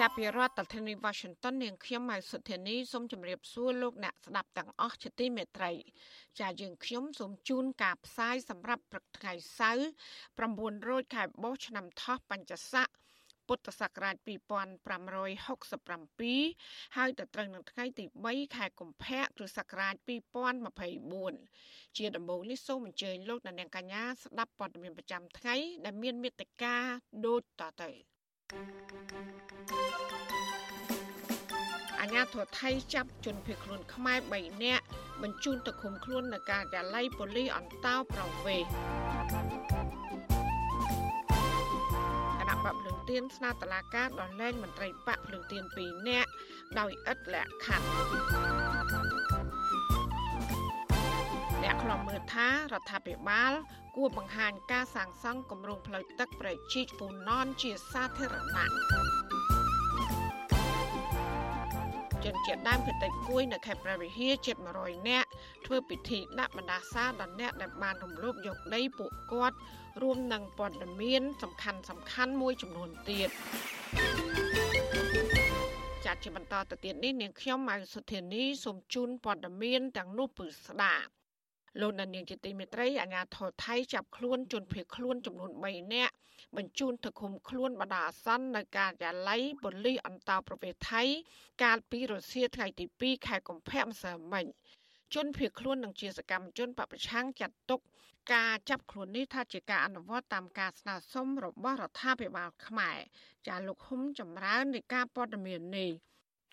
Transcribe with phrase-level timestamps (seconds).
[0.00, 5.72] ចាប់ពីរដ្ឋធានី Washington នាងខ្ញុំម៉ៅសុធានីសូមជម្រាបសួរលោកអ្នកស្ដាប់ទាំងអស់ជាទីមេត្រី
[6.40, 9.86] ចាយើងខ្ញុំសូមជូនការផ្សាយសម្រាប់ព្រឹកថ្ងៃសៅរ៍
[10.48, 12.88] 900ខែបោះឆ្នាំថោះបัญចស័ក
[13.46, 19.94] ពុទ្ធសករាជ2567ហើយទៅត្រូវនឹងថ្ងៃទី3ខែកុម្ភៈគ្រិស្តសករាជ
[21.16, 25.54] 2024ជាដំបូងនេះសូមអញ្ជើញលោកអ្នកនាងកញ្ញាស្ដាប់ព័ត៌មានប្រចាំថ្ងៃ
[25.84, 26.76] ដែលមានមេត្តា
[27.26, 28.11] ដូចតទៅ thank you
[32.00, 34.84] អាញាធរថៃចាប់ជនភៀសខ្លួនខ្មែរ3នាក់
[35.22, 38.70] បញ្ជូនទៅឃុំខ្លួននៅការិយាល័យប៉ូលីសអន្តោប្រវេសន៍
[42.38, 46.30] គណៈបកភ្លើងទៀនស្នើតុលាការដោះលែងមន្ត្រីបកភ្លើងទៀន2នាក់
[46.78, 47.88] ដោយឥតលក្ខខណ្ឌ
[51.62, 53.52] អ្នកខ្លំមើលថារដ្ឋាភិបាល
[53.96, 58.66] គួរបង្ហាញការសាងសង់គម្រោងផ្លូវទឹកប្រែកជីកពូណនជាសាធារណៈ
[62.24, 65.28] ជនជាតិដើមភាគតិចគួយនៅខេត្តព្រះវិហារជិត100នាក់
[65.66, 69.56] ធ្វើពិធីដាក់បណ្ដាសាដល់អ្នកដែលបានរំលោភយកដីពួកគាត់
[70.02, 73.28] រួមនឹងព័ត៌មាន សំខាន់សំខាន់មួយចំនួនទៀត
[76.04, 81.10] ចាត់ជាបន្តទៅទៀតនេះនាងខ្ញុំម៉ៅសុធានីសូមជូនព័ត៌មានទាំងនោះពឺស្ដាប់
[81.80, 86.14] លោកនាងជាទីមេត្រីអាញាធរថៃចាប់ខ្លួនជនភៀសខ្លួនចំនួន3នាក់
[86.56, 91.02] បញ្ជូនទៅឃុំខ្លួនបណ្ដាអាសន្ននៅការិយាល័យប៉ូលីសអន្តោប្រវេសន៍ថៃ
[91.62, 94.46] កាលពីរសៀលថ្ងៃទី2ខែកុម្ភៈម្សិលមិញ
[95.14, 97.80] ជនភៀសខ្លួននឹងជាសកម្មជនបពប្រឆាំងចាត់ទុក
[98.34, 102.98] ការចាប់ខ្លួននេះថាជាការអនុវត្តតាមការស្នើសុំរបស់រដ្ឋាភិបាលខ្មែរ
[103.48, 105.90] ចាលោកហ៊ុំចម្រើននៃការព័ត៌មាននេះ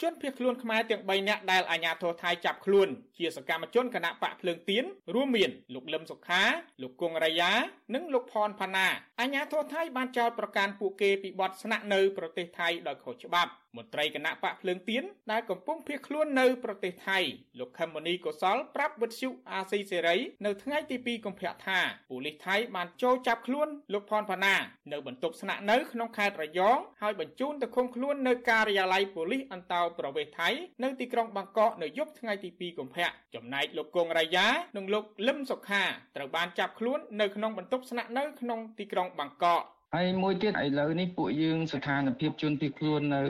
[0.02, 2.88] ជនភៀសខ្លួនខ្មែរទាំង3នាក់ដែលអាជ្ញាធរថៃចាប់ខ្លួន
[3.18, 4.84] ជាសកម្មជនគណៈបកភ្លើងទៀន
[5.14, 6.44] រួមមានលោកលឹមសុខា
[6.82, 7.52] លោកគង់រាយា
[7.94, 8.88] និងលោកផនផាណា
[9.22, 17.20] អាជ្ញាធរថៃបានចោទប្រកាន់ពួកគេពីបទស្នាក់នៅប្រទេសថៃដោយខុសច្បាប់មន្ត្រីគណៈបកភ្លើងទៀនដែលកំពុងភៀសខ្លួននៅប្រទេសថៃ
[17.60, 21.80] លោកខឹមមនីកុសលប្រាប់វិទ្យុអាស៊ីសេរីនៅថ្ងៃទី2កុម្ភៈថា
[22.10, 24.56] ប៉ូលីសថៃបានចូលចាប់ខ្លួនលោកផនផាណា
[24.92, 30.50] នៅបន្ទប់ស្នាក់នៅក្នុងខេត្តរយងហើយបញ្ជូនទៅឃុំខ្លួននៅការិយាល័យប៉ូលីសអន្តោប្រវេសន៍ថៃ
[30.84, 34.48] នៅទីក្រុងបាងកកនៅយប់ថ្ងៃទី2កុម្ភៈចំណែកលោកគង់រាយា
[34.78, 35.84] និងលោកលឹមសុខា
[36.16, 39.62] ត្រូវបានចាប់ខ្លួននៅក្នុងបន្ទប់ស្នាក់នៅក្នុងទីក្រុងបាងកក
[39.96, 43.22] ហើយមួយទៀតឥឡូវនេះពួកយើងស្ថានភាពជនភៀសខ្លួននៅ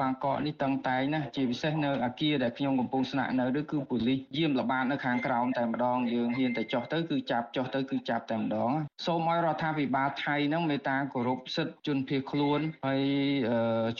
[0.00, 8.72] បាងកកនេះតឹងតែងណាជាពិសេសនៅអាគារដែលខ្ញុំកំពុងស្នាក់នៅឬគឺប៉ូលីសយាមល្បាតនៅខាងក្រោមតែម្ដងយើងហ៊ានតែចុះទៅគឺចាប់ចុះទៅគឺចាប់តែម្ដង
[9.06, 13.04] សូមឲ្យរដ្ឋាភិបាលថៃហ្នឹងមេត្តាគោរពសិទ្ធិជនភៀសខ្លួនហើយ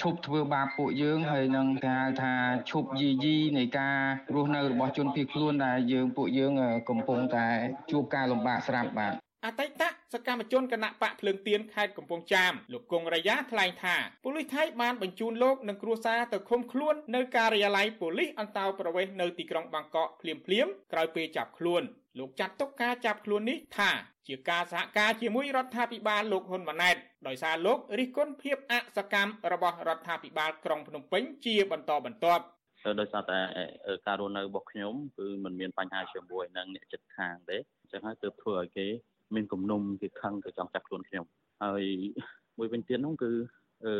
[0.00, 2.32] ឈប់ធ្វើបាបពួកយើងហើយនឹងគេហៅថា
[2.70, 3.98] ឈប់យីយីនៃការ
[4.34, 6.52] រស់នៅរបស់ជនភៀសខ្លួនដែលយើងពួកយើង
[6.88, 7.46] កំពុងតែ
[7.90, 9.14] ជួបការលំបាកស្រាប់បាទ
[9.46, 21.82] អតីតសកម្មជនគណៈបកភ្លើងទៀនខេត្តកំពង់ចាមលោកគង់រយ៉ាថ្លែងថាប៉ូលីសថៃបានបញ្ជូនលោកនិងគ្រួសារទៅឃុំខ្លួននៅការិយាល័យប៉ូលីសអន្តោប្រវេសន៍នៅទីក្រុងបាងកកភ្លាមភ្លាមក្រោយពេលចាប់ខ្លួន
[22.18, 23.90] លោកចាត់ទុកការចាប់ខ្លួននេះថា
[24.28, 26.96] ជាការសហការជាមួយរដ្ឋាភិបាលលោកហ៊ុនម៉ាណែត
[27.26, 32.44] ដោយសារលោករិះគន់ភាពអសកម្មរបស់រដ្ឋាភិបាលក្រុងភ្នំពេញជាបន្តបន្ទាប់
[33.00, 33.38] ដោយសារតែ
[34.06, 38.86] ការរស់នៅរបស់ខ្ញុំគឺมันមានបញ្ហាជាមួយនឹងអ្នកចិត្តខាងទេអញ្ចឹងហើយទើបធ្វើឲ្យគេ
[39.34, 41.24] មានគំនុំគេខឹងទៅចង់ចាប់ខ្លួនខ្ញុំ
[41.62, 41.82] ហើយ
[42.58, 43.30] មួយវិញទៀតនោះគឺ
[43.84, 43.92] អឺ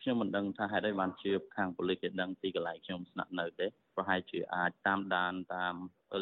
[0.00, 5.74] ខ្ញុំមិនដឹងថាហេតុអីបានជាខាងប៉ូលីសគេដឹងទីកន្លែងខ្ញុំស្នាក់នៅទេ ប្រហែលជាអាចតាមដានតាម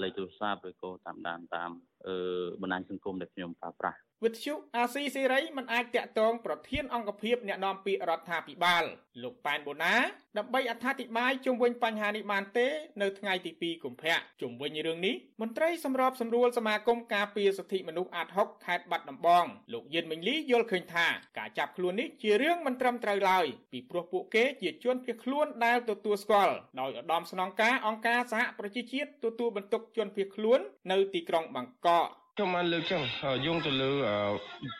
[0.02, 1.70] លេខទូរស័ព្ទឬក៏តាមដានតាម
[2.06, 2.16] អឺ
[2.62, 8.84] បណ្ដាញសង្គមដែលខ្ញុំប្រើប្រាស់វិទ្យុអាស៊ីសេរីមិនអាចតាក់ទងប្រធានអង្គភិបអ្នកណែនាំពាក្យរដ្ឋាភិបាល
[9.22, 9.94] លោកប៉ែនបូណា
[10.38, 12.66] ដើម្បីអត្ថាធិប្បាយជុំវិញបញ្ហានេះបានទេ
[13.02, 21.06] នៅថ្ងៃទី2កុម្ភៈជុំវិញរឿងនេះមន្ត្រីសម្របសម្រួលសមាគមការពារសិទ្ធិមនុស្សអាត6ខេត្តបាត់ដំបងលោកយិនមិញលីយល់ឃើញថា
[21.38, 33.02] ការចាប់ខ្លួននេះជារឿងមិនត្រឹមត្រូវឡើយពីព្រោះពួកគេជាជនភៀសខ្លួនដែលទទួលស្គាល់ដោយឧត្តមស្នងការអង្គការសហប្រជាជាតិទទួលបន្ទុកជនភៀសខ្លួន នៅទីក្រុងបាងកកខ្ញុំបានលើកចឹង
[33.46, 33.90] យោងទៅលើ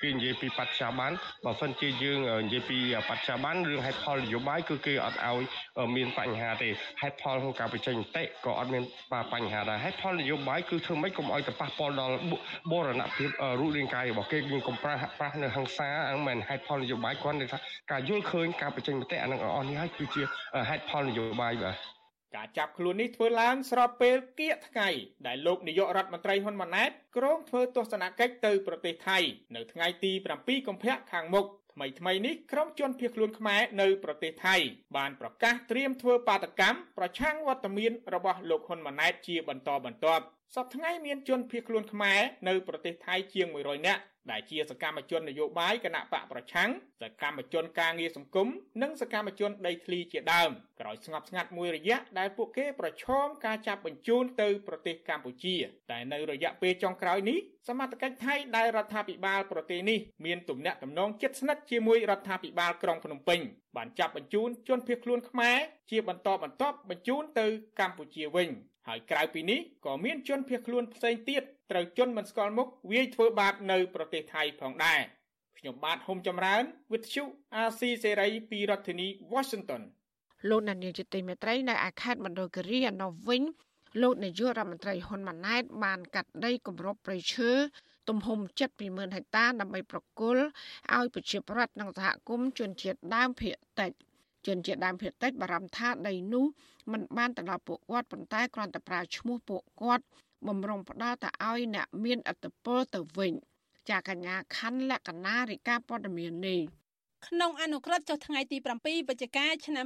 [0.02, 1.12] គេនិយាយពីបច្ចាបាន
[1.44, 2.78] បើសិនជាយើងនិយាយពី
[3.08, 5.42] បច្ចាបានរឿងហេតុផលនយោបាយគឺគេអត់ឲ្យ
[5.96, 6.68] មានបញ្ហាទេ
[7.02, 8.84] ហេតុផលក្នុងការបញ្ចេញមតិក៏អត់មាន
[9.32, 12.16] បញ្ហាដែរហេតុផលនយោបាយគឺធ្វើម៉េចកុំឲ្យទៅប៉ះពាល់ដល់
[12.72, 13.28] បរណភាព
[13.60, 17.58] រូបរាងកាយរបស់គេយើងកុំប្រាស់ប្រាស់នៅហ ংস ាហ្នឹងមិនហេតុផលនយោបាយគាត់ថា
[17.90, 20.22] ការយល់ឃើញការបញ្ចេញមតិអានឹងអស់នេះហើយគឺជា
[20.68, 21.93] ហេតុផលនយោបាយបាទ
[22.34, 24.88] ការចាប់ខ្លួននេះធ្វើឡើងស្របពេលគៀកថ្ងៃ
[25.26, 29.18] ដែលលោកនាយករដ្ឋមន្ត្រីហ៊ុនម៉ាណែតគ្រងធ្វើទស្សនកិច្ចទៅប្រទេសថៃ
[29.56, 34.56] នៅថ្ងៃទី7កុម្ភៈខាងមុខថ្មីថ្មីនេះក្រុមជនភៀសខ្លួនខ្មែរនៅប្រទេសថៃ
[34.96, 46.70] បានប្រកាសត្រៀមធ្វើបាតកម្មប្រឆាំងវត្តមានរបស់លោកហ៊ុនម៉ាណែតជាបន្តបន្ទាប់សប្តាហ៍ថ្ងៃមានជនភៀសខ្លួនខ្មែរនៅប្រទេសថៃជាង100នាក់ដែលជាសកម្មជននយោបាយគណៈបកប្រឆាំង
[47.02, 48.48] សកម្មជនការងារសង្គម
[48.82, 50.50] និងសកម្មជនដីធ្លីជាដើម
[50.84, 55.56] ក្រោយស្ងប់ស្ងាត់មួយរយៈដែលពួកគេប្រឈមការចាប់បញ្ជូនទៅប្រទេសកម្ពុជា
[55.90, 57.38] តែនៅរយៈពេលចុងក្រោយនេះ
[57.68, 63.40] សមត្ថកិច្ចថៃដែលរដ្ឋាភិបាលប្រទេសនេះមានទំនាក់ទំនងជិតស្និទ្ធជាមួយរដ្ឋាភិបាលក្រុងភ្នំពេញ
[63.76, 65.58] បានចាប់បញ្ជូនជនភៀសខ្លួនខ្មែរ
[65.90, 67.46] ជាបន្តបន្ទាប់បញ្ជូនទៅ
[67.80, 68.48] កម្ពុជាវិញ
[68.88, 75.00] ហើយក្រៅពីនេះក៏មានជនភៀសខ្លួនផ្សេងទៀតត្រូវជន់មិនស្គាល់មុខវាយធ្វើបាបនៅប្រទេសថៃផងដែរ
[75.58, 77.24] ខ្ញុំបាទហុំចម្រើន វិទ្យុ
[77.56, 79.82] អាស៊ីសេរីពីរដ្ឋធានី Washington
[80.48, 83.42] លោកនាយកជាទីមេត្រីនៅឯខេត្តមណ្ឌលគិរីឯណោះវិញ
[84.02, 87.50] លោកនាយករដ្ឋមន្ត្រីហ៊ុនម៉ាណែតបានកាត់ដីគម្របព្រៃឈើ
[88.08, 88.38] ទំហំ
[88.76, 90.42] 720,000ហិកតាដើម្បីប្រគល់
[90.94, 93.92] ឲ្យប្រជាប្រដ្ឋនិងសហគមន៍ជនជាតិដើមភាគតិច
[94.46, 96.44] ជនជាតិដើមភាគតិចបារម្ភថាដីនោះ
[96.92, 100.04] មិនបានទៅដល់ពួកគាត់ប៉ុន្តែគ្រាន់តែប្រើឈ្មោះពួកគាត់
[100.46, 103.32] បំរុងផ្ដល់ទៅឲ្យអ្នកមានឥទ្ធិពលទៅវិញ
[103.90, 106.60] ចាកញ្ញាខណ្ឌលក្ខណារិកាព័ត៌មាននេះ
[107.26, 109.84] ក្នុងអនុក្រឹត្យចុះថ្ងៃទី7វិច្ឆិកាឆ្នាំ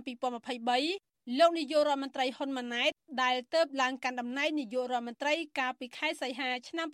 [0.66, 2.90] 2023លោកនាយករដ្ឋមន្ត្រីហ៊ុនម៉ាណែត
[3.22, 6.86] ដែលទៅបឡើងកាន់តំណែងនាយករដ្ឋមន្ត្រីកាលពីខែសីហាឆ្នាំ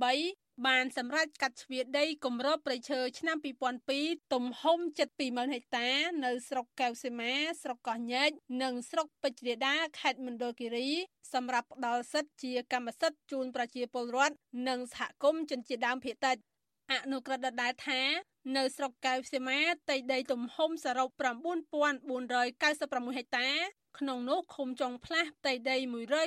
[0.00, 3.36] 2023បានសម្រេចកាត់ជ្រៀតដីគម្របព្រៃឈើឆ្នាំ
[3.84, 4.78] 2002ទំហំ
[5.16, 5.88] 720,000ហិកតា
[6.24, 8.30] នៅស្រុកកែវសីមា ស្រុកកោះញែក
[8.62, 10.88] និងស្រុកពេជ្ររាដាខេត្តមណ្ឌលគិរី
[11.34, 14.36] សម្រាប់ផ្ដល់សិទ្ធិជាកម្មសិទ្ធិជូនប្រជាពលរដ្ឋ
[14.68, 16.36] និងសហគមន៍ជនជាតិដើមភាគតិច
[16.92, 18.00] អនុក្រឹត្យដដែលថា
[18.56, 19.60] នៅស្រុកកែវសីមា
[19.90, 23.48] ដីដីទំហំសរុប9496ហិកតា
[23.98, 25.76] ក្នុងនោះឃុំចុងផ្លាស់ដីដី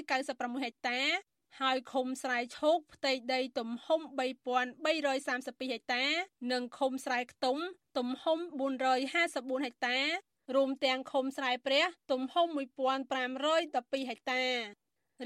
[0.07, 0.99] 196ហិកតា
[1.61, 6.03] ហើយឃុំស្រែឈោកផ្ទៃដីទំហំ3332ហិកតា
[6.51, 7.57] និងឃុំស្រែខ្ទុំ
[7.97, 8.39] ទំហំ
[8.99, 9.97] 454ហិកតា
[10.55, 12.47] រួមទាំងឃុំស្រែព្រះ ទំហំ
[13.07, 14.43] 1512ហិកតា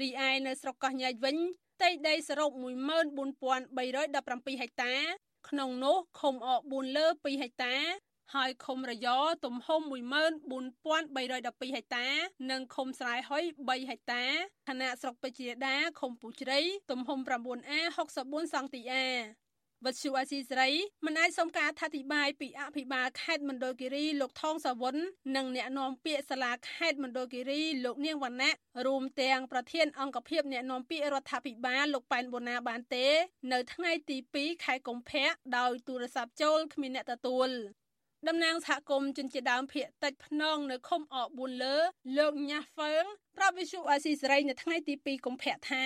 [0.00, 1.36] រីឯនៅស្រុកកោះញែកវិញ
[1.74, 4.94] ផ្ទៃដីសរុប14317ហិកតា
[5.48, 7.74] ក្នុងនោះឃុំអក4លើ2ហិកតា
[8.34, 9.08] ហើយឃុំរយ
[9.44, 12.06] ទំហំ14312ហិកតា
[12.50, 14.24] និងឃុំស្រែហុយ3ហិកតា
[14.68, 16.58] ខណៈស្រុកពេជ្រដាឃុំពូជ្រៃ
[16.90, 17.70] ទំហំ 9A
[18.14, 19.06] 64សង់ទីអា
[19.84, 20.70] វត្តជូអាស៊ីសេរី
[21.06, 24.96] មិនអាចសុំការអធិប្បាយពីអភិបាលខេត្តមណ្ឌលគិរីលោកថងសាវុន
[25.36, 28.54] និងអ្នកនាំពាក្យសាលាខេត្តមណ្ឌលគិរីលោកនាងវណ្ណៈ
[28.86, 33.06] រួមទាំងប្រធានអង្គភិបអ្នកនាំពាក្យរដ្ឋាភិបាលលោកប៉ែនបូណាបានទេ
[33.52, 37.50] នៅថ្ងៃទី2ខែកុម្ភៈដោយទូរស័ព្ទចូលគ្មានអ្នកទទួល
[38.28, 41.76] តំណាងសហគមន៍ជនជាតិដើមភាគតិចភ្នងនៅឃុំអក4លើ
[42.18, 43.04] លោកញ៉ាហ្វើង
[43.36, 45.84] ប្រាប់វិសុអាស៊ីសេរីនៅថ្ងៃទី2កុម្ភៈថា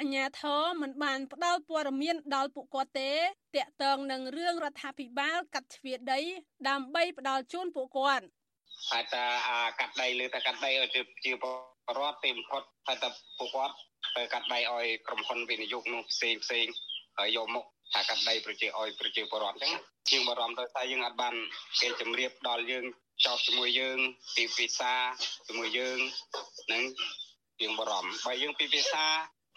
[0.00, 3.12] អញ្ញាធរមិនបានផ្ដល់ព័ត៌មានដល់ពួកគាត់ទេ
[3.56, 6.20] តាក់ទងនឹងរឿងរដ្ឋាភិបាលកាត់ជ្រៀតដី
[6.68, 8.26] ដើម្បីផ្ដល់ជូនពួកគាត់
[8.90, 9.24] ហើយតា
[9.80, 13.08] កាត់ដីឬតាកាត់ដីឲ្យជារដ្ឋទីបំផុតហើយតា
[13.38, 13.74] ពួកគាត់
[14.16, 16.66] ទៅកាត់ដីឲ្យក្រុមហ៊ុនវិនិយោគនោះផ្សេងផ្សេង
[17.18, 19.72] ហើយយកមកថាកាត់ដីប្រជាឲ្យប្រជាពលរដ្ឋអញ្ចឹង
[20.10, 21.34] ជាងបារម្ភទៅថាយើងអាចបាន
[21.80, 22.84] គេជំរាបដល់យើង
[23.24, 23.98] ចោតជាមួយយើង
[24.36, 24.92] ពីភាសា
[25.46, 25.98] ជាមួយយើង
[26.72, 26.82] នឹង
[27.60, 29.04] ជាងបារម្ភបើយើងពីភាសា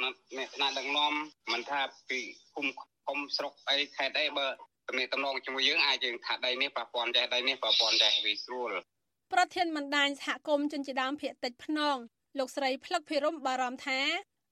[0.01, 1.13] អ្នកណាដឹកនាំ
[1.53, 2.19] មិនថាពី
[2.55, 2.67] គុំ
[3.07, 4.47] គុំស្រុកអីខេត្តអីបើ
[4.87, 8.71] ទំនាក់ទំនងជាមួយយើងអាចយើងថាដីនេះប្រព័ន្ធចេះដីនេះប្រព័ន្ធចេះវាស្រួល
[9.33, 11.95] ប្រធានបណ្ដាញសហគមន៍ជនជាតិដើមភាគតិចភ្នង
[12.39, 13.99] លោកស្រីផ្លឹកភិរមបារម្ភថា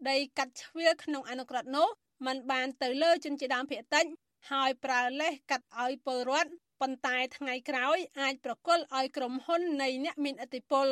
[0.09, 1.89] ដីកាត់ជ្រឿក្នុងអនុក្រឹត្យនោះ
[2.25, 4.05] มันបានទៅលើជនជាតិដើមភាគតិច
[4.51, 10.87] ហើយប្រើលេសកាត់ឲ្យពលរដ្ឋប៉ុន្តែថ្ងៃក្រោយអាចប្រគល់ឲ្យក្រុមហ៊ុននៃអ្នកមានឥទ្ធិពល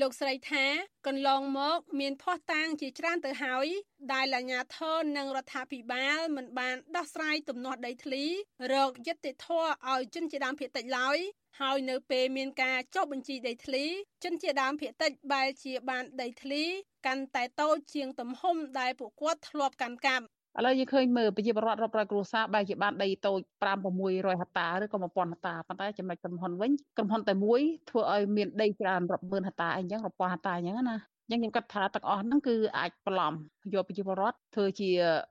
[0.00, 0.64] លោកស្រីថា
[1.06, 3.66] កន្លងមក មានភ័ស្តុតាងជាច្រើនទៅហើយ
[4.12, 8.24] ដែលអាជ្ញាធរនិងរដ្ឋាភិបាលមិនបានដោះស្រាយទំនាស់ដីធ្លី
[8.72, 11.18] រកយុត្តិធម៌ឲ្យជនជាដើមភាគតិចឡើយ
[11.60, 13.84] ហើយនៅពេលមានការចុះបញ្ជីដីធ្លី
[14.24, 16.62] ជនជាដើមភាគតិចបែរជាបានដីធ្លី
[17.06, 20.24] កាន់តែតូចជាងទំហំដែលពួកគាត់ធ្លាប់កាន់កាប់
[20.58, 27.60] ឥឡូវយើងឃើញមើលប្រជាពលរដ្ឋរាប់រយគ្រួសារបែរជាបានដីតូច5 600ហិកតាឬក៏1000ហិកតាប៉ុន្តែចំណុចក្រុមហ៊ុនវិញក្រុមហ៊ុនតែមួយ
[27.90, 30.96] ធ្វើឲ្យមានដីច្រើនរាប់ម៉ឺនហិកតាអីចឹងរាប់ពាន់ហិកតាអញ្ចឹងណា
[31.28, 33.32] អញ្ចឹងខ្ញុំគិតថាទាំងអស់ហ្នឹងគឺអាចបន្លំ
[33.74, 34.90] យកប្រជាពលរដ្ឋធ្វើជា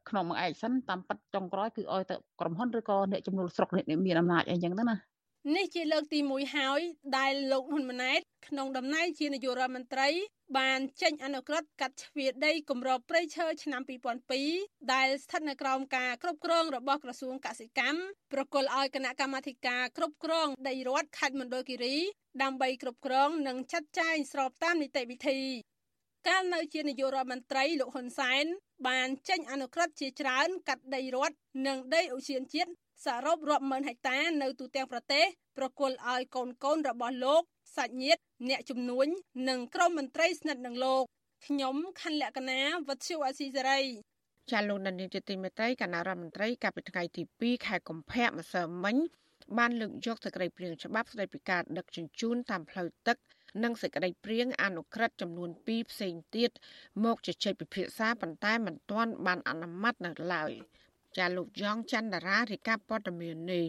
[0.10, 4.96] ក្នុងមួយឯកសិនតាមប៉ັດចុងក្រោយគឺឲ្យទៅក្រុមហ៊ុនឬក៏អ្នកចំនួនស្រុកអ្នកមានអំណាចអីចឹងទៅណា
[5.54, 6.82] នេះជាលើកទី1ហើយ
[7.18, 10.10] ដែលលោកហ៊ុនម៉ាណែតក្នុងតំណែងជានាយករដ្ឋមន្ត្រី
[10.58, 13.82] បានចេញអនុក្រឹត្យកាត់ជ្រៀតដីគម្របព្រៃឈើឆ្នាំ
[14.36, 18.00] 2002ដែលស្ថិតនៅក្រោមការគ្រប់គ្រងរបស់ក្រសួងកសិកម្ម
[18.34, 21.96] ប្រគល់ឲ្យគណៈកម្មាធិការគ្រប់គ្រងដីរដ្ឋខេត្តមណ្ឌលគិរី
[22.44, 25.40] ដើម្បីគ្រប់គ្រងនិងចាត់ចែងស្របតាមនីតិវិធី
[26.28, 28.46] កាលនៅជានាយករដ្ឋមន្ត្រីលោកហ៊ុនសែន
[28.88, 31.36] បានចេញអនុក្រឹត្យជាច្រើនកាត់ដីរដ្ឋ
[31.68, 32.72] និងដីឧទ្យានជាតិ
[33.06, 35.26] សរុបរាប់ម៉ឺនហិកតានៅទូទាំងប្រទេស
[35.58, 37.42] ប្រគល់ឲ្យកូនកូនរបស់លោក
[37.78, 39.08] សាច់ញាតិអ្នកជំនួញ
[39.50, 41.04] និងក្រុមមន្ត្រីស្និទ្ធនឹងលោក
[41.46, 43.82] ខ្ញុំខណ្ឌលក្ខណាវັດឈូអសីសេរី
[44.52, 48.98] ចាលោកនាយកជាទីមេត្រីគណៈរដ្ឋមន្ត្រីកាលពីថ្ងៃទី2ខែកុម្ភៈម្សិលមិញ
[49.58, 53.18] បានលើកយកសេចក្តីព្រាងច្បាប់ស្តីពីការដឹកជញ្ជូនតាមផ្លូវទឹក
[53.64, 56.52] និងសេចក្តីព្រាងអនុក្រឹត្យចំនួន2ផ្សេងទៀត
[57.04, 60.52] មកជជែកពិភាក្សាប៉ុន្តែមិនទាន់បានអនុម័តនៅឡើយ
[61.18, 63.66] ចាលោកយ៉ងច័ន្ទរារាយការណ៍ព័ត៌មាននេះ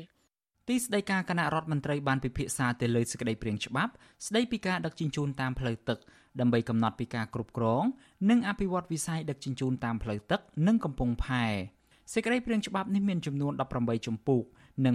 [0.69, 3.93] ទីស្តីការគណៈរដ្ឋមន្ត្រីបានពិភាក្សាទៅលើសេចក្តីព្រាងច្បាប់
[4.26, 5.99] ស្តីពីការដឹកជញ្ជូនតាមផ្លូវទឹក
[6.41, 7.85] ដើម្បីកំណត់ពីការគ្រប់គ្រង
[8.31, 11.45] និងអភិវឌ្ឍវិស័យដឹកជញ្ជូនតាមផ្លូវទឹក និងកំពង់ផែ
[12.12, 14.45] សេចក្តីព្រាងច្បាប់នេះមានចំនួន18ជំពូក
[14.87, 14.95] និង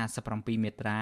[0.00, 1.00] 257មាត្រា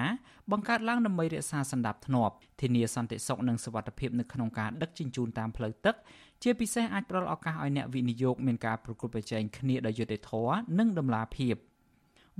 [0.50, 2.30] បង្កើតឡើងដើម្បីរក្សាសន្តិភាព
[2.60, 5.96] ធានាសន្តិសុខនិងសុវត្ថិភាពនៅក្នុងការដឹកជញ្ជូនតាមផ្លូវទឹក
[6.42, 11.54] ជាពិសេសអាចផ្ដល់ឱកាសឲ្យអ្នកវិនិយោគមានការប្រកួតប្រជែងគ្នាដោយយុត្តិធម៌និងតម្លាភាព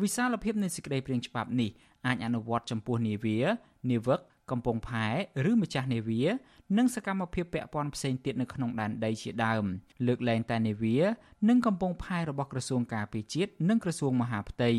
[0.03, 1.71] វិសាលភាពនៃសេចក្តីព្រាងច្បាប់នេះ
[2.07, 3.39] អាចអនុវត្តចំពោះនាវា
[3.91, 5.07] នាវិកកំពង់ផែ
[5.49, 6.23] ឬម្ចាស់នាវា
[6.79, 9.65] និងសកម្មភាពពាក់ព័ន្ធផ្សេងទៀតនៅក្នុងដែនដីជាដើម
[10.07, 10.97] លើកលែងតែនាវា
[11.49, 14.71] និងកំពង់ផែរបស់ក្រសួងការពារជាតិនិងក្រសួងមហាផ្ទៃ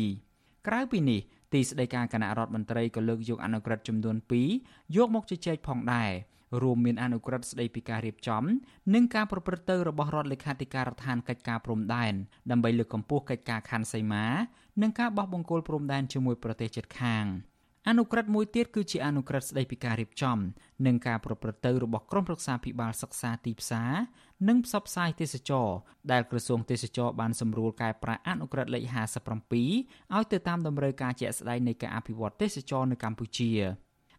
[0.66, 1.20] ក្រៅពីនេះ
[1.52, 4.16] ទីស្តីការគណៈរដ្ឋមន្ត្រីក៏លើកយកអនុក្រឹត្យចំនួន
[4.56, 6.10] 2យកមកជជែកផងដែរ
[6.62, 8.44] រួមមានអនុក្រឹត្យស្តីពីការរៀបចំ
[8.94, 12.14] និងការប្រព្រឹត្តទៅរបស់រដ្ឋលេខាធិការដ្ឋានកិច្ចការព្រំដែន
[12.50, 14.26] ដើម្បីលើកកម្ពស់កិច្ចការខណ្ឌសីមា
[14.82, 17.26] និងការបោះបង្គោលព្រំដែនជាមួយប្រទេសជិតខាង។
[17.88, 20.38] អនុក្រឹត្យមួយទៀតគឺជាអនុក្រឹត្យស្តីពីការរៀបចំ
[20.86, 23.92] និងការប្រព្រឹត្តទៅរបស់ក្រុមប្រឹក្សាភិបាលសិក្សាទីផ្សារ
[24.48, 25.68] និងផ្សព្វផ្សាយទេសចរ
[26.12, 33.50] ដែលក្រសួងទេសចរបានសម្រួលកែប្រែអនុក្រឹត្យលេខ57ឲ្យទៅតាមតម្រូវការជាក់ស្ដែងនៃការអភិវឌ្ឍទេសចរនៅកម្ពុជា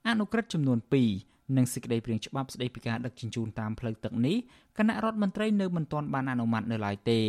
[0.07, 0.79] អនុក្រឹត្យចំនួន
[1.19, 4.38] 2 និងសេចក្តីព្រាងច្បាប់ស្តីពីការដឹកជញ្ជូនតាមផ្លូវទឹកនេះ
[4.77, 7.22] គណៈរដ្ឋមន្ត្រីនៅមិនទាន់បានអនុម័តនៅឡើយទេ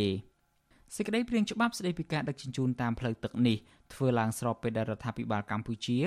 [0.95, 3.57] សេចក្តីព្រាងច្បាប់ស្តីពីការដឹកជញ្ជូនតាមផ្លូវទឹកនេះ
[3.93, 5.97] ធ្វើឡើងស្របពេលដែលរដ្ឋាភិបាលកម្ពុជា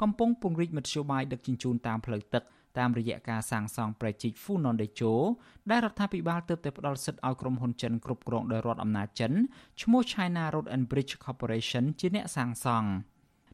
[0.00, 2.42] កំពុងពង្រីកមធ្យោបាយដឹកជញ្ជូនតាមផ្លូវទឹក
[2.78, 5.12] តាមរយៈការសាងសង់ប្រជិក Funon Decho
[5.70, 9.32] ដែលរដ្ឋាភិបាលទើបតែផ្ដល់សិទ្ធិឲ្យក្រុមហ៊ុនចិនគ្រប់គ្រងដោយរដ្ឋអំណាចចិន
[9.82, 12.88] ឈ្មោះ China Road and Bridge Corporation ជាអ្នកសាងសង់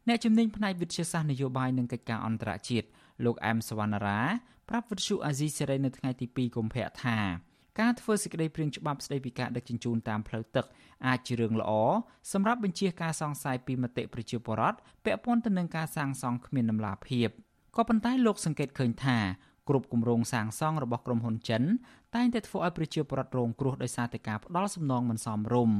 [0.08, 2.86] អ្នកជំនាញផ្នែកវិទ្យាសាស្ត្រនយោបាយនិងកិច្ចការអន្តរជាតិ
[3.24, 4.20] លោកអែមសវណ្ណារា
[4.68, 7.18] ប្រាប់វិទ្យុអាស៊ីសេរីនៅថ្ងៃទី2កុម្ភៈថា
[7.80, 10.66] ការធ្វើសេចក្តីព្រាងច្បាប់ស្តីពីការដឹកជញ្ជូនតាមផ្លូវទឹក
[11.06, 11.72] អាចជារឿងល្អ
[12.32, 17.28] សម្រាប់បញ្ជាការសង្ស័យពីមតិប្រជាពលរដ្ឋពាក់ព័ន្ធទៅនឹងការសាងសង់គ្មានដំណាភាព
[17.76, 19.18] ក៏ប៉ុន្តែលោកសង្កេតឃើញថា
[19.68, 21.62] គ្រប់គម្រោងសាងសង់របស់ក្រុមហ៊ុនចិន
[22.14, 25.76] តែងតែធ្វើឲ្យប្រជាពលរដ្ឋរងគ្រោះដោយសារតែការផ្ដាល់សំណងមិនសមរម្យ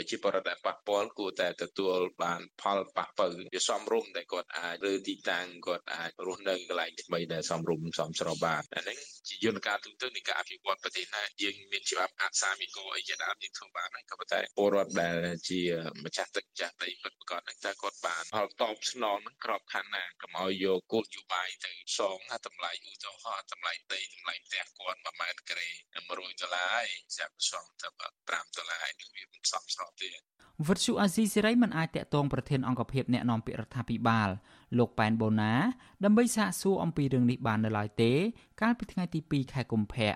[0.00, 8.98] ប្រជាពលរដ្ឋដែលប៉ះពាល់គួរតែទទួលបានផលប៉ះពៅវាសមរម្យដែលគាត់អាចឬទីតាំងគាត់អាចរស់នៅកន្លែងថ្មីដែលសមរម្យសមស្របបានអាហ្នឹង
[9.28, 15.60] ជាយន្តការទូទៅនៃការអភិវឌ្ឍប្រទេសណាយើងមានច្បាប់អសាមីកោអីជាដើមយើងធ្វើបានហើយក៏ប៉ុន្តែពលរដ្ឋដែលជា
[16.04, 30.10] ម្ចាស់ទឹកម្ចាស់ដីគាត់ប្រកាសហ្នឹងតើគាត់បានផលតបស្នងហ្នឹងក្របខ័ណ្ឌណាកុំឲ្យយកគោលនយោបាយទៅសងតម្លៃឧទាហរណ៍តម្លៃដីតម្លៃផ្ទះគាត់1ម៉ែត្រការ៉េ100ដុល្លារហើយចាប់សងតែ5ដុល្លារហើយនឹងវាមិនសមស្របទេ
[30.68, 34.30] វិទ្យុអាស៊ីសេរីមិនអាចតាក់ទងប្រធានអង្គភិបអ្នកណែនាំពាក្យរដ្ឋាភិបាល
[34.78, 35.52] លោកប៉ែនបូណា
[36.04, 38.12] ដើម្បីសាកសួរអំពីរឿងនេះបាននៅឡើយទេ
[38.60, 40.12] កាលពីថ្ងៃទី2ខែកុម្ភៈ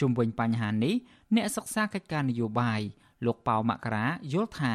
[0.00, 0.94] ជុំវិញបញ្ហានេះ
[1.36, 2.80] អ្នកសិក្សាកិច្ចការនយោបាយ
[3.26, 4.74] លោកប៉ៅមករាយល់ថា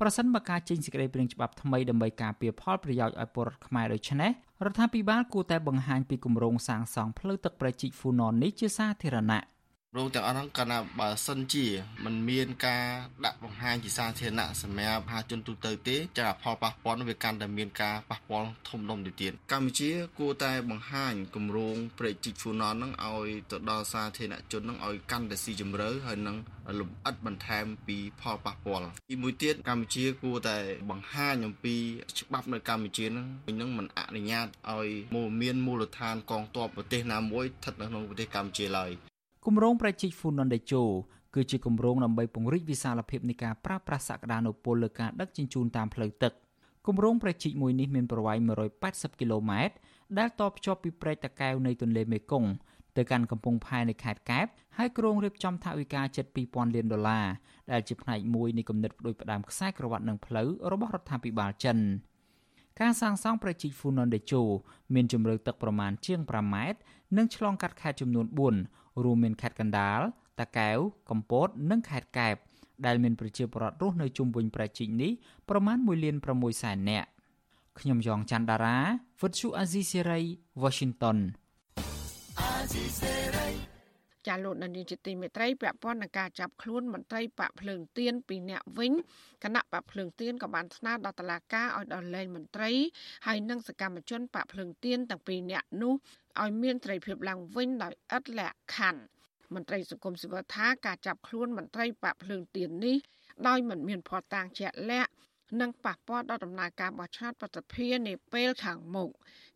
[0.00, 4.30] ប្រសិនបើការចេញសេចក្តីព្រាងច្បាប់ថ្មីដើម្បីការពារផលប្រយោជន៍ឲ្យពលរដ្ឋខ្មែរដូច្នេះ
[4.64, 9.42] រដ្ឋាភិបាលគួរតែបង្ហាញពីគម្រោងសាងសង់ផ្លូវទឹកប្រជិកហ្វូណននេះជាសាធារណៈ
[9.98, 11.66] រោងទាំងអស់ហ្នឹងកាលណាបើសិនជា
[12.04, 12.84] มันមានការ
[13.24, 26.36] ដាក់បង្ហាញជាសាធារណៈសម្រាប់ប្រជាជនទូទៅទេចាផលប៉ះពាល់នោះវាកាន់តែមានការប៉ះពាល់ធំដុំទៅទៀតកម្ពុជាគួរតែបង្ហាញគម្រោងប្រេជីកហ្វូណនហ្នឹងឲ្យទៅដល់សាធារណជនហ្នឹងឲ្យកាន់តែស៊ីជម្រៅហើយនឹង
[26.80, 30.56] លំអិតបន្ថែមពីផលប៉ះពាល់ទីមួយទៀតកម្ពុជាគួរតែ
[30.90, 31.74] បង្ហាញអំពី
[32.18, 34.88] ច្បាប់នៅកម្ពុជាហ្នឹងវិញហ្នឹងមិនអនុញ្ញាតឲ្យ
[35.42, 38.92] មានមូលដ្ឋានកងទ័ពប្រទេសណាមួយស្ថិតនៅក្នុងប្រទេសកម្ពុជាឡើយ
[39.50, 40.82] គម្រោងប្រជាហ្វូណនដេជោ
[41.34, 46.32] គឺជាគម្រោងដើម្បីពង្រីកវិសាលភាពនៃការប្រើប្រាស់សក្តានុពលលើការដឹកជញ្ជូនតាមផ្លូវទឹក
[46.86, 48.38] គម្រោងប្រជាមួយនេះមានប្រវែង
[48.80, 49.74] 180គីឡូម៉ែត្រ
[50.18, 52.50] ដែលតភ្ជាប់ពីព្រែកតាកែវនៃទន្លេមេគង្គ
[52.96, 54.46] ទៅកាន់កំពង់ផែនៃខេត្តកែប
[54.78, 57.26] ហើយក្រុងរៀបចំថវិកាជិត2000លានដុល្លារ
[57.72, 61.78] ដែលជាផ្នែកមួយនៃគំនិតផ្ដួចផ្ដើមខ្សែក្រវ៉ាត់និងផ្លូវរបស់រដ្ឋាភិបាលចិន
[62.80, 64.42] ការសាងសង់ប្រជិកហ្វូណនដេជោ
[64.94, 66.80] មានជម្រៅទឹកប្រមាណជាង5ម៉ែត្រ
[67.16, 68.26] និងឆ្លងកាត់ខេត្តចំនួន
[68.64, 70.00] 4 រួមមានខេត្តកណ្ដាល
[70.40, 70.78] តាកែវ
[71.10, 72.34] កំពត និងខេត្តកែប
[72.86, 75.12] ដែលមានប្រជាពលរដ្ឋរស់នៅជុំវិញប្រជិកនេះ
[75.48, 77.08] ប្រមាណ1លាន6សែននាក់
[77.78, 78.78] ខ្ញុំយ៉ងច័ន្ទដារា
[79.20, 80.20] វិទ្យុអាស៊ីសេរី
[80.62, 81.18] Washington
[82.40, 83.17] អាស៊ីសេរី
[84.28, 88.92] ចាលោកនានីជាទីមេត្រីពាក់ព័ន្ធនឹងការចាប់ខ្លួនមន្ត្រីបកភ្លើងទៀនពីរនាក់វិញ
[89.44, 92.70] គណៈបកភ្លើងទៀនក៏បានស្នើដល់តុលាការឲ្យដោះលែងមន្ត្រី
[93.26, 95.94] ហើយនិងសកម្មជនបកភ្លើងទៀនទាំងពីរនាក់នោះ
[96.42, 99.02] ឲ្យមានត្រីភាពឡើងវិញដោយឥតលក្ខខណ្ឌ
[99.54, 102.96] មន្ត្រីសង្គមស៊ីវិលថាការចាប់ខ្លួនមន្ត្រីបកភ្លើងទៀននេះ
[103.48, 105.10] ដោយមិនមានភ័ស្តុតាងជាក់លាក់
[105.60, 109.10] និងប៉ះពាល់ដល់ដំណើរការបោះឆ្នោតប្រតិភិនាពេលខាងមុខ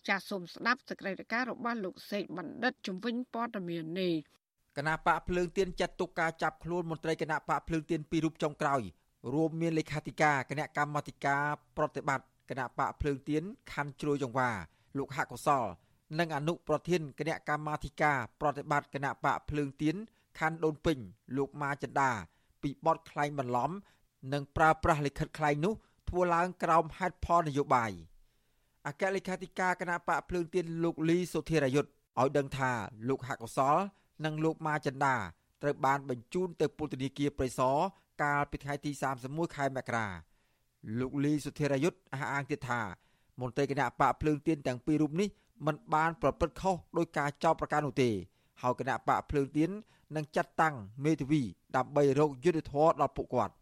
[0.08, 4.14] ចាសសូមស្ដាប់សេចក្តីរាយការណ៍របស់លោកសេកបណ្ឌិតជំវិញព័ត៌មាននេះ
[4.76, 8.82] គណៈបកភ្លើងទៀនចាត់ទុកការចាប់ខ្លួនមន្ត្រីគណៈបកភ្លើងទៀនពីររូបចុងក្រោយ
[9.34, 11.42] រួមមានលេខាធិការគណៈកម្មាធិការ
[11.76, 14.50] ប្រតិបត្តិគណៈបកភ្លើងទៀនខណ្ឌជ្រោយចង្វា
[14.98, 15.64] លោកហកុសល
[16.18, 19.96] និងអនុប្រធានគណៈកម្មាធិការប្រតិបត្តិគណៈបកភ្លើងទៀន
[20.38, 20.98] ខណ្ឌដូនពេញ
[21.36, 22.10] លោកម៉ាចិន្តា
[22.62, 23.70] ពីបទក្លែងបន្លំ
[24.32, 25.74] និងប្រើប្រាស់លិខិតក្លែងនោះ
[26.08, 27.90] ធ្វើឡើងក្រោមហេតុផលនយោបាយ
[28.86, 32.70] អគ្គលេខាធិការគណៈបកភ្លើងទៀនលោកលីសុធិរយុទ្ធឲ្យដឹងថា
[33.08, 33.76] លោកហកុសល
[34.24, 35.16] និងលោកម៉ាចិន្តា
[35.62, 37.76] ត្រូវបានបញ្ជូនទៅពន្ធនាគារព្រៃសរ
[38.22, 38.90] កាលពីថ្ងៃទី
[39.24, 40.06] 31ខែមករា
[40.98, 42.80] លោកលីសុធិរយុទ្ធអះអាងទៀតថា
[43.40, 45.28] មន្ត្រីគណៈបកភ្លើងទៀនទាំងពីររូបនេះ
[45.66, 48.10] មិនបានប្រព្រឹត្តខុសដោយការចោទប្រកាន់នោះទេ
[48.62, 49.70] ហើយគណៈបកភ្លើងទៀន
[50.16, 51.42] នឹងចាត់តាំងមេធាវី
[51.76, 53.54] ដើម្បីរកយុត្តិធម៌ដល់ពួកគាត់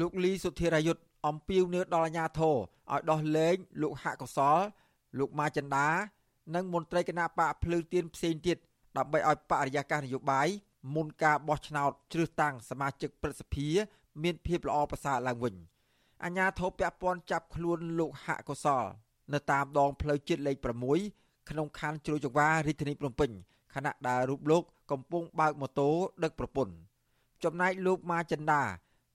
[0.00, 4.58] លោកលីសុធិរយុទ្ធអំពាវនាវដល់អាជ្ញាធរឲ្យដោះលែងលោកហកុសល
[5.18, 5.88] លោកម៉ាចិន្តា
[6.54, 8.58] និងមន្ត្រីគណៈបកភ្លើងទៀនផ្សេងទៀត
[8.96, 10.48] ដើម្បីឲ្យបរិយាកាសនយោបាយ
[10.94, 13.68] មុនការបោះឆ្នោតជ្រើសតាំងសមាជិកព្រឹទ្ធសភា
[14.22, 15.54] មានភាពល្អប្រសើរឡើងវិញ
[16.24, 18.84] អាជ្ញាធរពាក់ព័ន្ធចាប់ខ្លួនលោកហកុសល
[19.32, 20.56] នៅតាមដងផ្លូវជាតិលេខ
[21.02, 23.30] 6ក្នុងខណ្ឌជ្រោយចង្វារាជធានីភ្នំពេញ
[23.74, 25.90] ខណៈដែលរូបលោកកំពុងបើកម៉ូតូ
[26.24, 26.74] ដឹកប្រពន្ធ
[27.44, 28.62] ចំណែកលោកម៉ាចិន្តា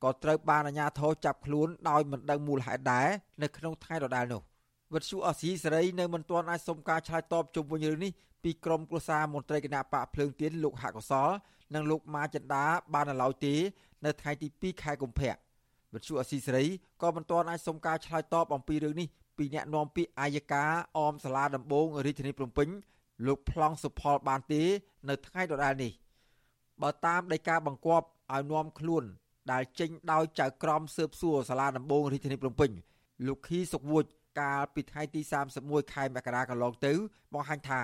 [0.04, 3.08] ក៏ត្រូវបានអាជ្ញាធរចាប់ខ្លួនដោយមិនដឹងមូលហេតុដែរ
[3.42, 4.42] នៅក្នុងថ្ងៃដដែលនោះ
[4.94, 8.12] វិទ្យុអស៊ីសេរីនៅមិនទាន់អាចសុំការឆ្លើយតបជុំវិញរឿងនេះ
[8.44, 11.30] ពីក្រមគ្រួសារមន្ត្រីគណៈបកភ្លើងទៀនលោកហកុសល
[11.74, 13.54] និងលោកម៉ាចិន្តាបានឡើយទេ
[14.06, 15.34] នៅថ្ងៃទី2ខែកុម្ភៈ
[15.94, 16.66] វិទ្យុអស៊ីសេរី
[17.02, 20.64] ក៏មិនទាន់អាចសុំការឆ្លើយតបអំពីរឿងនេះពីអ្នកនាំពាក្យអាយកា
[20.98, 22.68] អមសាលាដំបងរាជធានីភ្នំពេញ
[23.26, 24.62] លោកប្លង់សុផលបានទេ
[25.10, 25.92] នៅថ្ងៃដដែលនេះ
[26.82, 29.04] បើតាមដីកាបង្គាប់ឲ្យនាំខ្លួន
[29.52, 32.72] ដែលចេញដោយចៅក្រមស៊ើបសួរសាលាដំបងរាជធានីភ្នំពេញ
[33.28, 34.06] លោកខីសុកវួច
[34.40, 35.22] កាលពីថ្ងៃទី
[35.58, 36.94] 31ខែមករាកន្លងទៅ
[37.34, 37.82] បង្ហាញថា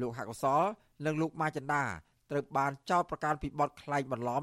[0.00, 0.62] លោកហកសល
[1.06, 1.84] និងលោកម៉ាចិន្តា
[2.30, 4.42] ត្រូវបានចោទប្រកាន់ពីបទក្លែងបន្លំ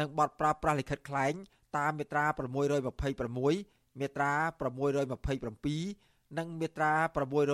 [0.00, 1.32] និងបទប្រើប្រាស់លិខិតក្លែង
[1.76, 4.32] តាមមាត្រា626មាត្រា
[5.50, 6.92] 627និងមាត្រា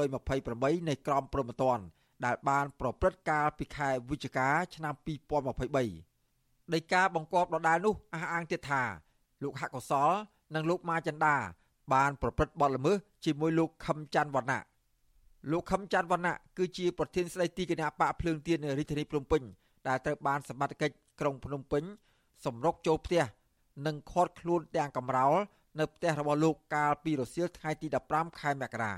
[0.03, 1.85] 628នៃក្រមព្រហ្មទណ្ឌ
[2.25, 4.95] ដែលបានប្រព្រឹត្តកាលពីខែវិច្ឆិកាឆ្នាំ
[5.65, 8.83] 2023ដីកាបង្គាប់ដដែលនោះអះអាងទៀតថា
[9.43, 10.11] លោកហកុសល
[10.55, 11.37] និងលោកម៉ាចិន្តា
[11.93, 14.63] បានប្រព្រឹត្តបទល្មើសជាមួយលោកខឹមច័ន្ទវណ្ណៈ
[15.51, 19.43] លោកខឹមច័ន្ទវណ្ណៈគឺជាប្រធានស្ដីទីគណៈបកភ្លើងទៀនរាជធានីភ្នំពេញ
[19.89, 21.85] ដែលត្រូវបានសមត្ថកិច្ចក្រុងភ្នំពេញ
[22.45, 23.23] សម្រុកចូលផ្ទះ
[23.87, 25.35] និងឃាត់ខ្លួនទាំងកំរោល
[25.79, 28.95] នៅផ្ទះរបស់លោកកាលពីរសៀលថ្ងៃទី15ខែមករា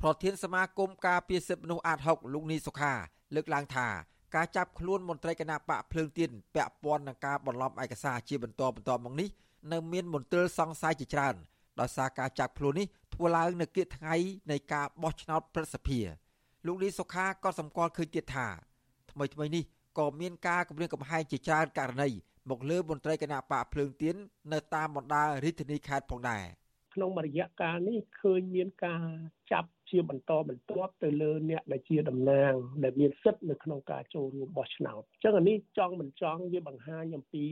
[0.00, 2.92] ប្រធានសមាគមការពារសិទ្ធិមនុស្សអាត6លោកនីសុខា
[3.34, 3.88] លើកឡើងថា
[4.34, 9.28] ការចាប់ខ្លួនមន្ត្រីគណៈបកភ្លើងទៀនពាក់ព័ន្ធនឹងការបន្លំឯកសារជាបន្តបន្ទាប់មកនេះ
[9.72, 11.34] នៅមានមន្ទិលសង្ស័យជាច្រើន
[11.80, 14.14] ដោយសារការចាប់ខ្លួននេះធ្វើឡើងនៅគៀកថ្ងៃ
[14.50, 16.00] នៃការបោះឆ្នោតប្រសិទ្ធិ
[16.66, 18.46] លោកលីសុខាក៏សម្គាល់ឃើញទៀតថា
[19.10, 19.64] ថ្មីថ្មីនេះ
[19.98, 22.08] ក៏មានការគម្រាមកំហែងជាច្រើនករណី
[22.50, 24.16] មកលើមន្ត្រីគណៈបកភ្លើងទៀន
[24.52, 26.44] នៅតាមបណ្ដារាជធានីខេត្តផងដែរ
[26.94, 29.02] ក្នុងរយៈកាលនេះឃើញមានការ
[29.52, 32.52] ចាប់ ជាបន្តបន្ទាប់ទៅលើអ្នកដែលជាតំណាង
[32.84, 37.46] ដែលមានសិទ្ធិនៅក្នុងការចូលរួមបោះឆ្នោតអញ្ចឹងអានេះចង់មិនចង់វាបង្ហាញអំពី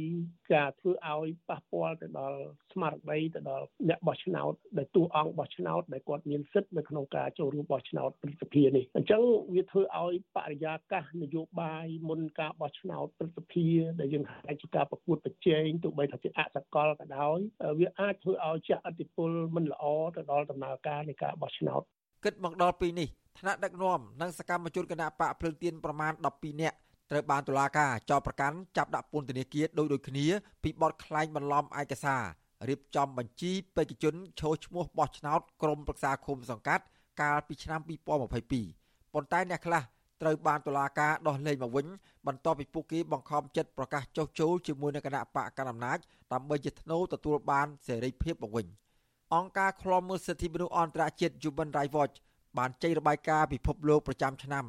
[0.55, 2.38] ការធ្វើឲ្យប៉ះពាល់ទៅដល់
[2.73, 9.23] ស្មារតីទៅដល់អ្នកបោះឆ្នោតដែលតួអង្គបោះឆ្នោតដែលគាត់មានសិទ្ធិនៅក្នុងការចូលរួមបោះឆ្នោតព្រឹទ្ធសភានេះអញ្ចឹង
[9.55, 13.66] វាធ្វើឲ្យបរិយាកាសនយោបាយមុនការបោះឆ្នោតព្រឹទ្ធសភា
[14.01, 17.38] ដែលយើងហៅជាការប្រកួតប្រជែងទោះបីថាជាអសកលក៏ដោយ
[17.81, 19.85] វាអាចធ្វើឲ្យចាស់អតិពលមិនល្អ
[20.16, 21.83] ទៅដល់ដំណើរការនៃការបោះឆ្នោត
[22.25, 23.09] គិតមកដល់ពេលនេះ
[23.39, 26.77] ថ្នាក់ដឹកនាំនិងសកម្មជនគណៈបកភ្លើងទៀនប្រមាណ12នាក់
[27.11, 30.27] ត្រូវបានតុលាការចោទប្រកាន់ចាប់ដាក់ពន្ធនាគារដោយដូចគ្នា
[30.63, 32.23] ពីបទក្លែងបន្លំឯកសារ
[32.69, 36.85] រៀបចំបញ្ជីបេក្ខជនឈរឈ្មោះបោះឆ្នោតក្រុមប្រឹក្សាឃុំសង្កាត់
[37.21, 39.83] កាលពីឆ្នាំ2022ប៉ុន្តែអ្នកខ្លះ
[40.23, 41.87] ត្រូវបានតុលាការដោះលែងមកវិញ
[42.27, 45.99] បន្ទាប់ពីពួកគេបង្ខំចិត្តប្រកាសចុះចូលជាមួយនឹងគណៈបកកណ្ដាលអំណាច
[46.33, 48.67] ដើម្បីជាធ្នូទទួលបានសេរីភាពមកវិញ។
[49.33, 52.17] អង្គការឃ្លាំមើលសិទ្ធិមនុស្សអន្តរជាតិ Human Rights Watch
[52.59, 54.65] បានចេញរបាយការណ៍ពិភពលោកប្រចាំឆ្នាំ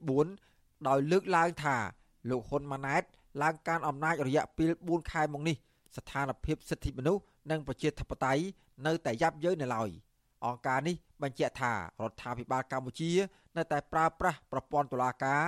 [0.00, 1.76] 2024ដោយលើកឡើងថា
[2.30, 3.02] លោកហ៊ុនម៉ាណែត
[3.42, 5.56] ឡើងកាន់អំណាចរយៈពេល4ខែមកនេះ
[5.96, 8.42] ស្ថានភាពសិទ្ធិមនុស្សនិងប្រជាធិបតេយ្យ
[8.86, 9.90] នៅតែយ៉ាប់យ៉ឺននៅឡើយ
[10.44, 11.76] អង្គការនេះបញ្ជាក់ថារ
[12.10, 13.10] ដ្ឋាភិបាលកម្ពុជា
[13.56, 15.42] នៅតែប្រើប្រាស់ប្រព័ន្ធតុលាការ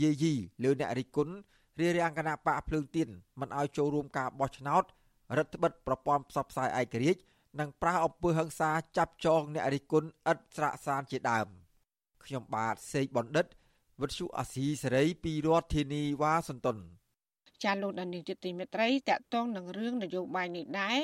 [0.00, 1.34] យាយីលើអ្នករិះគន់
[1.80, 3.08] រារាំងគណៈបកភ្លើងទៀន
[3.40, 4.84] មិនឲ្យចូលរួមការបោះឆ្នោត
[5.38, 7.20] រដ្ឋបិទប្រព័ន្ធផ្សព្វផ្សាយឯករាជ្យ
[7.60, 11.46] និងប្រើអំពើហិង្សាចាប់ចងអ្នករិះគន់ឥតស្រាកសានជាដើម
[12.24, 13.46] ខ្ញុំបាទសេកបណ្ឌិត
[14.00, 16.78] វិទ្យុអាស៊ីសេរីពីរដ្ឋធានីវ៉ាស៊ីនតោន
[17.64, 21.00] ចាលោកដានីតិទីមេត្រីតកតងនឹងរឿងនយោបាយនេះដែរ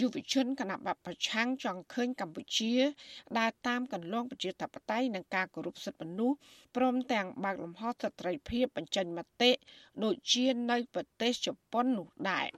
[0.00, 2.74] យុវជនគណៈបព្វប្រឆាំងចង់ឃើញកម្ពុជា
[3.38, 6.36] ដើរតាមកន្លងប្រជាធិបតេយ្យនិងការគោរពសិទ្ធិមនុស្ស
[6.76, 9.50] ព្រមទាំងបើកលំហសិទ្ធិភាពបញ្ចេញមតិ
[10.04, 12.48] ដូចជានៅប្រទេសជប៉ុននោះដែរ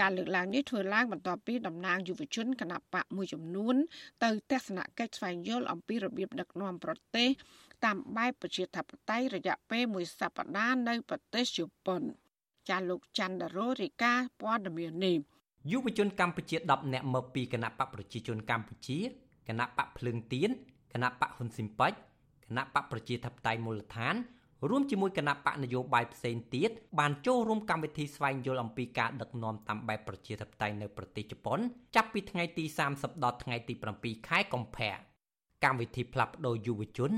[0.00, 3.76] ការលើកឡើងនេះធ្វើឡើងបន្ទាប់ពីតំណាងយុវជនគណៈបកមួយចំនួន
[4.22, 7.28] ទៅទស្សនកិច្ចស្វែងយល់អំពីរបៀបដឹកនាំប្រទេស
[7.84, 12.02] តាមបែបប្រជាធិបតេយ្យរយៈពេលមួយសប្តាហ៍នៅប្រទេសជប៉ុន
[12.68, 15.16] ចាលោកច័ន្ទរោរិកាព័ត៌មាននេះ
[15.70, 18.98] យុវជនកម្ពុជា10នាក់មកពីគណៈបកប្រជាជនកម្ពុជា
[19.48, 20.50] គណៈបកភ្លើងទៀន
[20.92, 21.96] គណៈបកហ៊ុនស៊ីមប៉ាច់
[22.46, 24.14] គណៈបកប្រជាធិបតេយ្យមូលដ្ឋាន
[24.70, 31.58] រួមជាមួយគណៈបកនយោបាយផ្សេងទៀតបានចូលរួមកម្មវិធីស្វែងយល់អំពីការដឹកនាំតាមបែបប្រជាធិបតេយ្យនៅប្រទេសជប៉ុន
[31.94, 34.92] ចាប់ពីថ្ងៃទី30ដល់ថ្ងៃទី7ខែកុម្ភៈ
[35.64, 37.12] កម្មវិធីផ្លាស់ប្ដូរយុវជន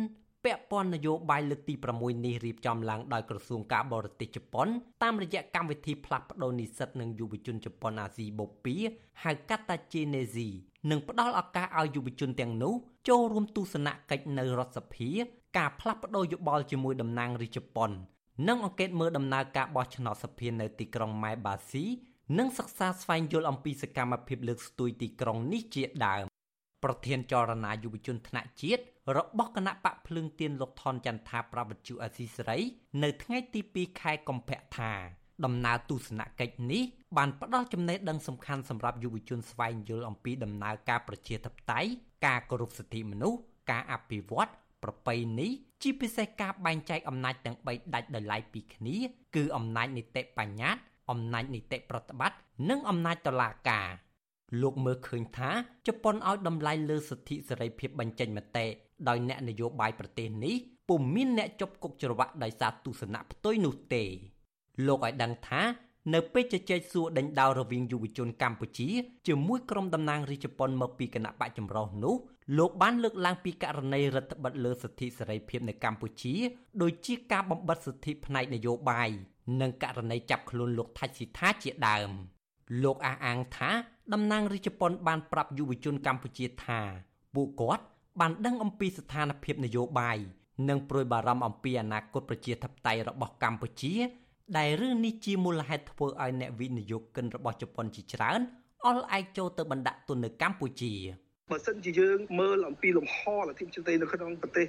[0.45, 4.69] ពាក់ព័ន្ធនយោបាយលើកទី6នេះរៀបចំឡើងដោយក្រសួងការបរទេសជប៉ុន
[5.03, 8.81] តាមរយៈកម្មវិធីផ្លាស់ប្ដូរនិស្សិតនិងយុវជនជប៉ុនអាស៊ីបូព៌ា
[9.25, 10.49] ហៅកាត់តាជេនេស៊ី
[10.91, 12.75] និងផ្ដល់ឱកាសឲ្យយុវជនទាំងនោះ
[13.09, 15.11] ចូលរួមទស្សនកិច្ចនៅរដ្ឋសភា
[15.57, 17.91] ការផ្លាស់ប្ដូរយោបល់ជាមួយតំណាងរាជជប៉ុន
[18.49, 21.85] និងអង្កេតមើលដំណើរការបោះឆ្នោតសភានៅទីក្រុងម៉ែបាស៊ី
[22.39, 26.25] និងសិក្សាស្វែងយល់អំពីសកម្មភាពលើកស្ទួយទីក្រុងនេះជាដើម
[26.85, 28.83] ប្រធានចលនាយុវជនថ្នាក់ជាតិ
[29.17, 32.59] របស់គណៈបកភ្លើងទៀនលោកថនចន្ទថាប្រវត្តិជអសីសេរី
[33.03, 34.93] នៅថ្ងៃទី2ខែកុម្ភៈថា
[35.45, 36.83] ដំណើរទស្សនកិច្ចនេះ
[37.17, 41.91] បានផ្ដល់ចំណេះដឹងសំខាន់សម្រាប់យុវជនស្វែងយល់អំពីដំណើរការប្រជាធិបតេយ្យ
[42.27, 43.39] ការគោរពសិទ្ធិមនុស្ស
[43.71, 44.51] ការអភិវឌ្ឍ
[44.85, 45.49] ប្រពៃណី
[45.83, 48.97] ជាពិសេសការបែងចែកអំណាចទាំង3ដាច់ដោយឡែកពីគ្នា
[49.35, 52.37] គឺអំណាចនីតិបញ្ញត្តិអំណាចនីតិប្រតិបត្តិ
[52.71, 53.89] និងអំណាចតុលាការ
[54.63, 55.51] លោកមើលឃើញថា
[55.87, 58.67] ជប៉ុនឲ្យតម្លៃលើសិទ្ធិសេរីភាពបញ្ចេញមតិ
[59.09, 60.55] ដោយអ្នកនយោបាយប្រទេសនេះ
[60.89, 64.05] ពុំមានអ្នកជាប់គុកច្រវាក់ដោយសារទស្សនៈផ្ទុយនោះទេ
[64.87, 65.63] លោកឲ្យដឹងថា
[66.13, 68.89] នៅពេលជជែកសួរដេញដោលរវាងយុវជនកម្ពុជា
[69.27, 72.15] ជាមួយក្រុមតំណាងរាជជប៉ុនមកពីគណៈបកចម្រុះនោះ
[72.59, 76.35] លោកបានលើកឡើងពីករណីរដ្ឋបិទលើសិទ្ធិសេរីភាពនៅកម្ពុជា
[76.83, 79.11] ដូចជាការបំបិទសិទ្ធិផ្នែកនយោបាយ
[79.61, 82.11] និងករណីចាប់ខ្លួនលោកថាច់ស៊ីថាជាដើម
[82.85, 83.71] លោកអះអាងថា
[84.13, 86.81] តំណាងរាជជប៉ុនបានប្រាប់យុវជនកម្ពុជាថា
[87.35, 87.85] ពួកគាត់
[88.21, 90.19] បានដឹងអំពីស្ថានភាពនយោបាយ
[90.69, 93.95] និងប្រួយបារម្ភអំពីអនាគតប្រជាធិបតេយ្យរបស់កម្ពុជា
[94.59, 98.41] ដែលរឿងនេះជាមូលហេតុធ្វើឲ្យអ្នកវិនិយោគិនរបស់ជប៉ុនជាច្រើន
[98.87, 100.93] អល់ឯកចូលទៅបណ្ដាក់ទុននៅកម្ពុជា។
[101.53, 104.67] បើសិនជាយើងមើលអំពីលំហលទ្ធិជាតិនៅក្នុងប្រទេស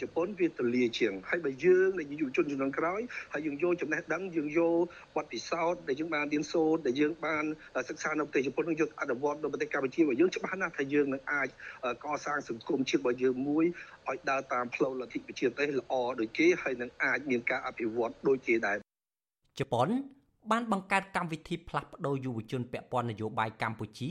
[0.00, 3.00] ជប៉ុនវាទលាជាងហើយបើយើងដែលយុវជនជំនាន់ក្រោយ
[3.32, 4.80] ហើយយើងយកចំណេះដឹងយើងយក
[5.16, 7.44] បទពិសោធន៍ដែលយើងបានរៀនសូត្រដែលយើងបាន
[7.88, 11.48] សិក្សានៅប្រទេសជប៉ុននឹងយកអនុវត្តនៅប្រទេសកម្ពុជារបស់យើងច្បាស់ណាស់ថាយើងនឹងអាច
[12.04, 13.64] កសាងសង្គមជាតិរបស់យើងមួយ
[14.08, 18.91] ឲ្យដើរតាមផ្លូវលទ្ធិប្រជាធិបតេយ្យល្អដូចគេហើយនឹងអាចមានការអភិវឌ្ឍដូចគេដែរ
[19.58, 19.88] ជប៉ុន
[20.50, 24.10] បានបង្កើតកម្មវិធីផ្លាស់ប្ដូរយុវជនពាក់ព័ន្ធនយោបាយកម្ពុជា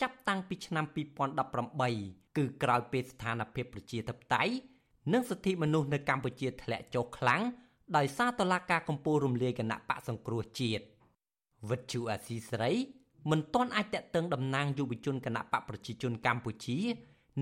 [0.00, 0.84] ចាប់តាំងពីឆ្នាំ
[1.60, 4.54] 2018គឺក្រោយពេលស្ថានភាពប្រជាធិបតេយ្យ
[5.12, 7.42] និងសិទ្ធិមនុស្សនៅកម្ពុជាធ្លាក់ចុះខ្លាំង
[7.96, 10.84] ដោយសារតឡាការកម្ពុជារំលាយគណៈបកសង្គ្រោះជាតិ
[11.70, 12.72] វិទ្យុអាស៊ីសេរី
[13.30, 16.78] មិនទាន់អាចតេតឹងតំណាងយុវជនគណៈបកប្រជាជនកម្ពុជា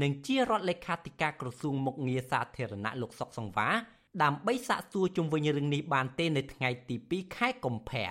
[0.02, 3.68] និងជារដ្ឋលេខាធិការក្រសួងមុខងារសាធារណៈលោកសុកសង្វា
[4.22, 8.08] ដើម្បីសាកសួរជុំវិញរឿងនេះបានទេនៅថ្ងៃទី2ខែកុម្ភៈ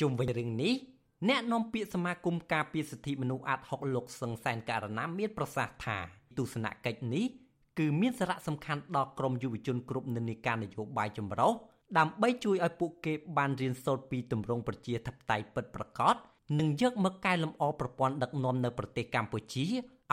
[0.00, 0.74] ជុំវិញរឿងនេះ
[1.28, 5.98] អ្នកនាំពាក្យសមាគមការពារសិទ្ធិមនុស្សអាត់ហុកលោកសឹងសែនករណាមានប្រសាសន៍ថា
[6.38, 7.26] ទស្សនកិច្ចនេះ
[7.78, 11.52] គឺមានសារៈសំខាន់ដល់ក្រមយុវជនគ្រប់និន្នាការនយោបាយចម្រុះ
[11.98, 16.14] ដើម្បីជួយឲ្យពួកគេបានរៀនសូត្រពីទម្រង់ប្រជាធិបតេយ្យពិតប្រាកដ
[16.58, 19.64] និងយកមកកែលម្អប្រព័ន្ធដឹកនាំនៅប្រទេសកម្ពុជា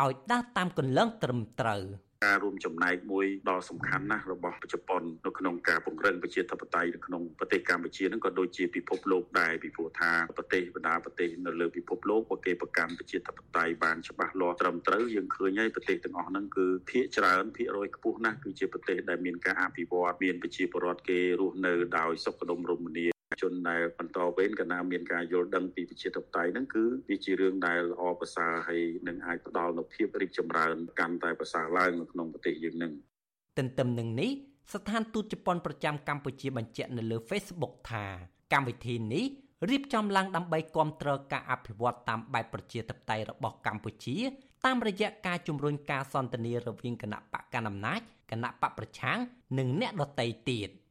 [0.02, 1.82] ឲ្យដើរតាមគន្លងត្រឹមត្រូវ។
[2.26, 32.94] ការរួមចំណែកមួយដ៏សំខាន់ណាស់របស់ជប៉ុននៅក្នុងការពង្រឹងប្រជាធិបតេយ្យនៅក្នុងប្រទេសកម្ពុជានឹងក៏ដូចជាពិភពលោកដែរពីព្រោះថាប្រទេសបណ្ដាប្រទេសនៅលើពិភពលោកក៏គេប្រកាន់ប្រជាធិបតេយ្យបានច្បាស់លាស់ត្រឹមត្រូវយើងឃើញហើយប្រទេសទាំងអស់ហ្នឹងគឺភាគច្រើនភាគរយខ្ពស់ណាស់គឺជាប្រទេសដែលមានការអភិវឌ្ឍមានប្រជាពលរដ្ឋគេរស់នៅដោយសុខដុមរមនា ជនដែលបន្តវេនកណ្ណាមានការយល់ដឹងពីប្រជាធិបតេយ្យហ្នឹងគឺវាជារឿងដែលល្អប្រសើរហើយនឹងអាចផ្ដល់នូវភាពរីកចម្រើនកាន់តែប្រសើរឡើងនៅក្នុងប្រទេសយើងនឹង
[33.58, 34.32] ទន្ទឹមនឹងនេះ
[34.74, 38.06] ស្ថានទូតជប៉ុនប្រចាំកម្ពុជាបញ្ជាក់នៅលើ Facebook ថា
[38.54, 39.26] កម្មវិធីនេះ
[39.70, 44.18] រៀបចំឡើងដើម្បីគ្រប់គ្រងការអភិវឌ្ឍតាមបែបប្រជាធិបតេយ្យរបស់កម្ពុជា
[44.66, 48.00] តាមរយៈការជំរុញការសន្ទនារវាងគណៈបកកណ្ដាលអំណាច
[48.32, 49.20] គណៈបកប្រឆាំង
[49.58, 50.70] និងអ្នកដទៃទៀត។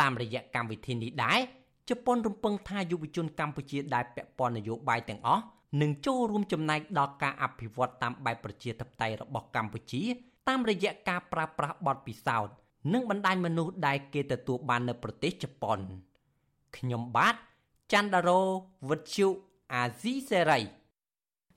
[0.00, 1.40] តាមរយៈកម្មវិធីនេះដែរ
[1.88, 5.42] ជប៉ុនរំពឹងថាយុវជនកម្ពុជាដែលពាក់ព័ន្ធនយោបាយទាំងអស់
[5.80, 10.02] នឹងចូលរួមចំណែកដល់ការអភិវឌ្ឍតាមបែបប្រជាធិបតេយ្យរបស់កម្ពុជា
[10.48, 12.54] តាមរយៈការប្រើប្រាស់បទពិសោធន៍
[12.92, 15.78] និងបណ្ដាញមនុស្សដែលគេទទួលបាននៅប្រទេសជប៉ុន
[16.76, 17.34] ខ្ញុំបាទ
[17.92, 18.40] ច័ន្ទដារោ
[18.90, 19.28] វិទ្យុ
[19.74, 20.60] អាស៊ីសេរី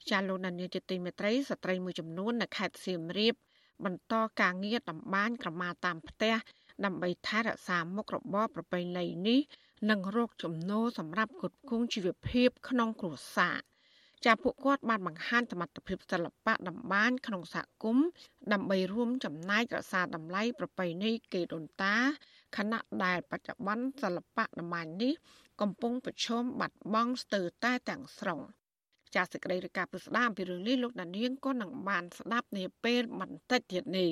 [0.10, 3.36] ចាលោកនានីជាទីមេត្រីស្ត្រីមួយចំនួននៅខេត្តសៀមរាប
[3.86, 6.36] បន្តការងារតម្បាញក្រមាតាមផ្ទះ
[6.86, 9.40] ដើម្បីថែរក្សាមុខរបរប្រពៃណីនេះ
[9.90, 13.60] និងរកចំណូលសម្រាប់គ្រប់គ្រងជីវភាពក្នុងគ្រួសារ
[14.26, 18.08] ចាពួកគាត់បានបង្ហាញសមត្ថភាពសិល្បៈតម្បាញក្នុងសហគមន៍
[18.54, 21.96] ដើម្បីរួមចំណែករក្សាតម្លៃប្រពៃណីកេរដូនតា
[22.58, 25.14] ខណៈដែលបច្ចុប្បន្នសិល្បៈតម្បាញនេះ
[25.62, 28.40] កំពុងប្រឈមបាត់បង់ស្ទើរតែទាំងស្រុង
[29.16, 34.12] ចាសសេចក្តីរាយការណ៍ពិស្ដារអំពីរឿងនេះលោកដានៀងក៏នឹងបានស្ដាប់នាពេលបន្តិចទៀតនេះ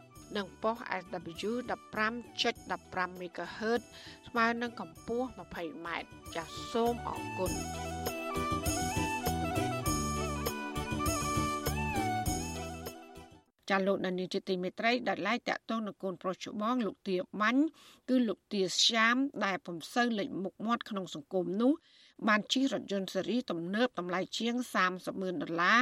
[0.37, 1.51] និងប៉ុស SW
[2.19, 3.81] 15.15 MHz
[4.27, 5.87] ស្មើនឹងកម្ពស់ 20m
[6.35, 7.51] ចាសសូមអរគុណ
[13.69, 17.63] ចាលោកដានីជាទីមេត្រីដែលឡាយតាក់ទងនឹងកូនប្រុសច្បងលោកទាបាញ់
[18.09, 19.15] គឺលោកទាស្យាម
[19.45, 21.71] ដែលពំសូវលេចមុខមាត់ក្នុងសង្គមនោះ
[22.27, 24.55] បានជិះរថយន្តស៊េរីទំនើបតម្លៃជាង
[24.87, 25.81] 30ម៉ឺនដុល្លារ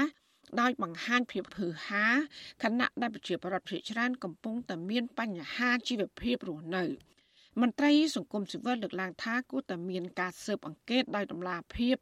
[0.60, 2.06] ដោយបង្ហាញភាពហឺហា
[2.64, 6.84] ខណៈដែលប្រជាប្រដ្ឋភាគច្រើនកំពុងតែមានបញ្ហាជីវភាពរស់នៅ
[7.62, 11.96] មន្ត្រីសង្គមស៊ីវិលលើកឡើងថាគួរតែមានការស៊ើបអង្កេតដោយតម្លាភាព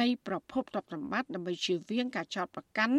[0.00, 2.96] នៃប្រភពទ្រព្យសម្បត្តិដើម្បីជៀសវាងការចោទប្រកាន់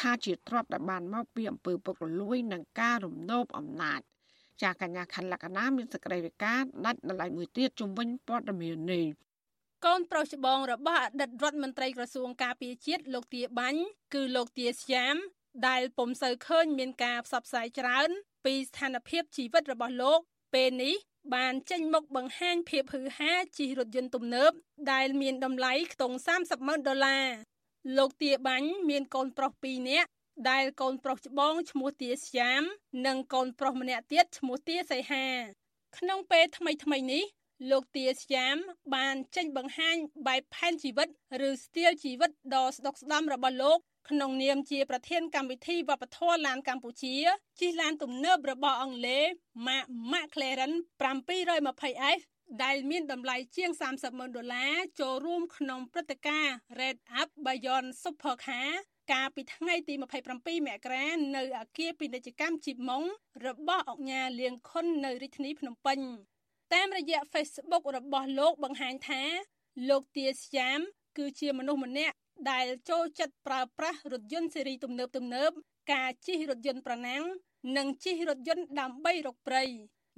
[0.00, 4.00] ថាជាទ្រព្យដែលបានមកពីអំពើពុករលួយនិងការរំលោភអំណាច
[4.62, 9.06] ចាកញ្ញាខណ្ឌលក្ខណាមានសក្តីវិការដាច់ដライមួយទៀតជំវិញព័ត៌មាននេះ
[9.86, 13.82] កូនប្រុសច្បងរបស់អតីតរដ្ឋមន្ត្រីក្រសួងការពារជាតិលោកទាបាញ់
[14.14, 15.16] គឺលោកទាស្យាម
[15.68, 18.08] ដែលពុំសូវឃើញមានការផ្សព្វផ្សាយច្រើន
[18.44, 20.20] ពីស្ថានភាពជីវិតរបស់លោក
[20.54, 20.94] ពេលនេះ
[21.34, 24.52] បានចេញមកបង្ហាញភាពហឺហាជិះរថយន្តទំនើប
[24.92, 27.26] ដែលមានតម្លៃខ្ទង់30ម៉ឺនដុល្លារ
[27.98, 30.08] លោកទាបាញ់មានកូនប្រុស2នាក់
[30.50, 32.62] ដែលកូនប្រុសច្បងឈ្មោះទាស្យាម
[33.06, 35.26] និងកូនប្រុសម្នាក់ទៀតឈ្មោះទាសីហា
[35.98, 37.24] ក្នុងពេលថ្មីថ្មីនេះ
[37.70, 38.56] លោកទាស្យាម
[38.94, 41.08] បានចេញបង្ហាញបែបផែនជីវិត
[41.48, 43.78] ឬស្ទីលជីវិតដ៏ស្ដុកស្ដំរបស់លោក
[44.10, 47.16] ក្នុងនាមជាប្រធានកម្មវិធីវប្បធម៌ឡានកម្ពុជា
[47.60, 49.26] ជិះឡានទំនើបរបស់អង់គ្លេស
[49.66, 52.20] Mac McLaren 720S
[52.64, 58.70] ដែលមានតម្លៃជាង30ម៉ឺនដុល្លារចូលរួមក្នុងព្រឹត្តិការណ៍ Red Up Beyond Supercar
[59.12, 63.02] កាលពីថ្ងៃទី27មករានៅអគារពាណិជ្ជកម្មជីបម៉ុង
[63.46, 65.98] របស់អង្គការលៀងខុននៅរាជធានីភ្នំពេញ
[66.74, 69.22] តាមរយៈ Facebook របស់លោកបង្ហាញថា
[69.88, 70.80] លោកទាស្យាម
[71.18, 72.16] គឺជាមនុស្សម្នាក់
[72.50, 75.50] ដែលចូលចិត្តប្រើប្រាស់រថយន្តស៊េរីទំនើបទំនើប
[75.92, 77.24] ការជិះរថយន្តប្រណាំង
[77.76, 79.64] និងជិះរថយន្តដើម្បីរកព្រៃ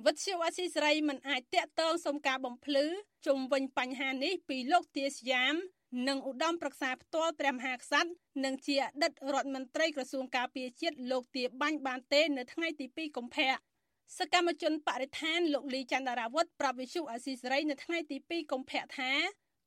[0.07, 2.85] វិទ្យុអស៊ីសេរីមិនអាចតាក់ទងសុំការបំភ្លឺ
[3.27, 5.55] ជុំវិញបញ្ហានេះពីលោកទាសយ៉ាម
[6.09, 8.11] និងឧត្តមប្រឹក្សាផ្ទាល់ព្រះមហាក្សត្រ
[8.45, 13.53] និងជាអតីតរដ្ឋមន្ត្រីក្រសួងការពារជាតិលោកទាបាញ់បានទេ នៅថ្ងៃទី2កុម្ភៈ
[14.18, 19.12] សកម្មជនបរិស្ថានលោកលីចន្ទរាវុធប្រាប់វិសុអាស៊ីសេរីនៅថ្ងៃទី2កុម្ភៈថា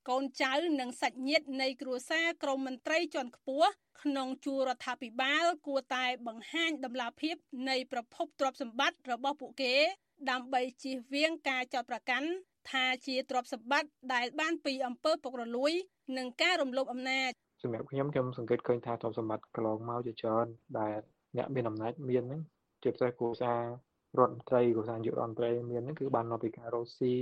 [0.10, 3.69] កូនចៅនិងសាច់ញាតិនៃគ្រួសារក្រមមន្ត្រីជាន់ខ្ពស់
[4.01, 7.36] ក្នុងជួររដ្ឋាភិបាល គួរតែបង្ហាញដំណាភាព
[7.69, 9.75] នៃប្រភពទ្រព្យសម្បត្តិរបស់ពួកគេ
[10.32, 12.27] ដើម្បីជៀសវាងការចោទប្រកាន់
[12.71, 15.73] ថាជាទ្រព្យសម្បត្តិដែលបានពីអំពើពុករលួយ
[16.17, 17.32] និងការរំលោភអំណាច
[17.63, 20.47] សម្រាប់ខ្ញុំខ្ញុំសង្កេតឃើញថាទ្រព្យសម្បត្តិកន្លងមកជាច្រើន
[20.79, 20.99] ដែល
[21.38, 22.41] អ្នកមានអំណាចមានហ្នឹង
[22.84, 23.62] ជាពិសេសគ្រួសារ
[24.19, 27.13] រដ្ឋមន្ត្រីគ្រួសារនាយករដ្ឋមន្ត្រីមានហ្នឹងគឺបានមកពីការរស់ស៊ី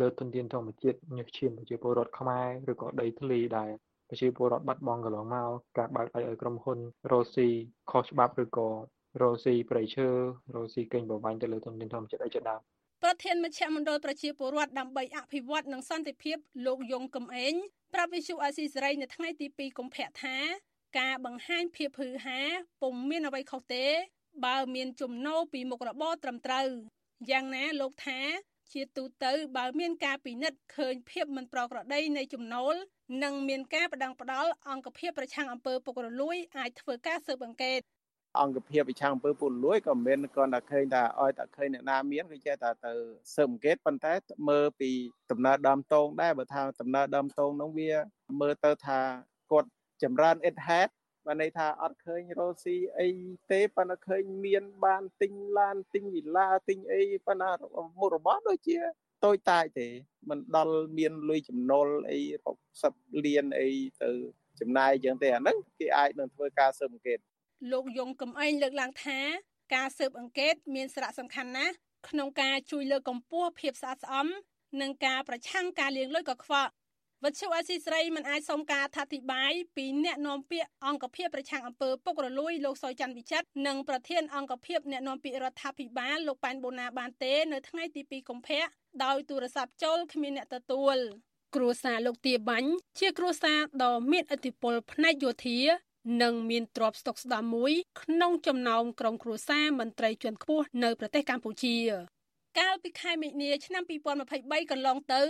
[0.00, 3.70] លើទុនធានធម្មជាតិញើសឈាមប្រជាពលរដ្ឋខ្មែរឬក៏ដីធ្លីដែល
[4.08, 6.78] ប្រជាពលរដ្ឋបាត់បង់កន្លងមកការបើកឲ្យឲ្យក្រុមហ៊ុន
[7.10, 7.48] រស់ស៊ី
[7.90, 8.68] ខុសច្បាប់ឬក៏
[9.20, 10.08] រស់ស៊ីប្រៃឈើ
[10.54, 12.60] រស់ស៊ីកេងប្រវ័ញ្ចទៅលើធនធានធម្មជាតិអីជាដើម
[13.02, 17.54] ប្រធានមជ្ឈមណ្ឌលប្រជាពលរដ្ឋដើម្បីអភិវឌ្ឍនិងសន្តិភាពលោកយងកំឯង
[17.94, 20.36] ប្រាប់វិសុអាស៊ីសេរីនៅថ្ងៃទី2កុម្ភៈថា
[20.98, 22.40] ការបង្ហាញភាពហឺហា
[22.82, 23.86] ពុំមានអ្វីខុសទេ
[24.44, 26.66] បើមានចំណូលពីមុខរបរត្រឹមត្រូវ
[27.30, 28.20] យ៉ាងណាលោកថា
[28.72, 32.74] ជាទូទៅបើមានការពិនិត្យឃើញភាពមិនប្រក្រតីនៃចំណូល
[33.22, 37.80] និងមានការបដិងផ្ដាល់អង្គភាពប្រឆាំងអំពើពុករលួយអាចធ្វើការស៊ើបអង្កេត
[38.40, 42.92] អង្គភាពវិឆាំងអំពើពុករលួយក៏មិនគ្រាន់តែឃើញថាឲ្យតែឃើញអ្នកណាមានក៏ចេះតែទៅ
[43.34, 44.12] ស៊ើបអង្កេតប៉ុន្តែ
[44.48, 44.90] មើលពី
[45.30, 47.92] ដំណើរដើមតងដែរបើថាដំណើរដើមតងនោះវា
[48.40, 49.00] មើលទៅថា
[49.50, 49.68] គាត់
[50.02, 50.88] ចម្រើនអ៊ិតហេត
[51.26, 53.08] បានន័យថាអត់ឃើញរ៉ូស៊ីអី
[53.50, 57.50] ទេប៉ុន្តែឃើញមានបានទិញឡានទិញវិឡាទិញអីប៉ុន្តែ
[57.98, 58.78] មុខរបរដូចជា
[59.24, 59.88] តូចតាចទេ
[60.28, 62.18] มันដល់មានលុយចំណូលអី
[62.72, 63.68] 60លានអី
[64.02, 64.10] ទៅ
[64.60, 67.18] ចំណាយយ៉ាងទេអាហ្នឹងគេអាចនឹងធ្វើការស៊ើបអង្កេត
[67.72, 69.18] លោកយងកំឯងលើកឡើងថា
[69.74, 71.74] ការស៊ើបអង្កេតមានសារៈសំខាន់ណាស់
[72.08, 74.26] ក្នុងការជួយលើកកម្ពស់ភាពស្អាតស្អំ
[74.80, 76.72] និងការប្រឆាំងការលាងលុយកខ្វក់
[77.24, 88.62] វត្ថុអាស៊ីស្រីមិនអាចសុំការអធិប្បាយពីអ្នកនាំពាក្យអង្គភាពប្រឆាំងអំពើពុករលួយលោកសុយច័ន្ទវិចិត្រនិងប្រធានអង្គភាពអ្នកនាំពាក្យរដ្ឋាភិបាលលោកប៉ែនបូណាបានទេនៅថ្ងៃទី2កុម្ភៈ
[89.04, 90.96] ដោយទូរស័ព្ទចូលគ្មានអ្នកទទួល
[91.54, 95.58] គ្រួសារលោកទាបាញ់ជាគ្រួសារដ៏មានឥទ្ធិពលផ្នែកយោធា
[96.22, 101.76] និងមានទ្រព្យស្តុកស្តម្ភមួយក្នុងចំណោមក្រុមគ្រួសារមន្ត្រីជាន់ខ្ពស់នៅប្រទេសកម្ពុជា
[102.58, 103.82] កាលពីខែមិនិនាឆ្នាំ
[104.26, 105.22] 2023កន្លងទៅ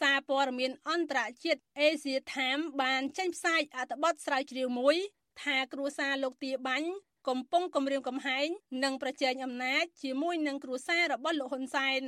[0.00, 4.96] សារព័ត៌មានអន្តរជាតិ Asia Time បានចេញផ្សាយអត្ថបទស្រាវជ្រាវមួយ
[5.42, 6.88] ថាគ្រួសារលោកទាបាញ់
[7.28, 8.46] កំពុងគម្រាមកំហែង
[8.84, 12.02] និងប្រជែងអំណាចជាមួយនឹងគ្រួសាររបស់លោកហ៊ុនសែន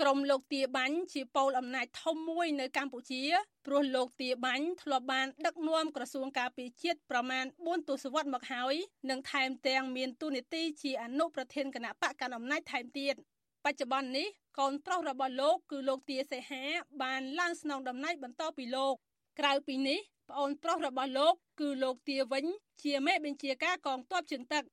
[0.00, 3.22] ក្រុមលោកទាបាញ់ជាប៉ូលអំណាចធំមួយនៅកម្ពុជា
[3.66, 8.74] ព្រោះលោកទាបាញ់ធ្លាប់បានដឹកនាំក្រសួងការពារជាតិប្រមាណ4ទសវត្សរ៍មកហើយ
[9.10, 13.16] និងថែមទាំងមានតួនាទីជាអនុប្រធានគណៈបកកណ្ដាលអំណាចថែមទៀត
[13.64, 16.62] បច្ចុប្បន្ននេះកូនប្រុសរបស់លោកគឺលោកទាសេហា
[17.02, 18.94] បានឡើងស្នងតំណែងបន្តពីលោក
[19.38, 19.98] ក្រៅពីនេះ
[20.30, 22.44] ប្អូនប្រុសរបស់លោក គឺលោកទាវិញ
[22.84, 24.64] ជាមេបញ្ជាការកងទ័ពជើងទឹក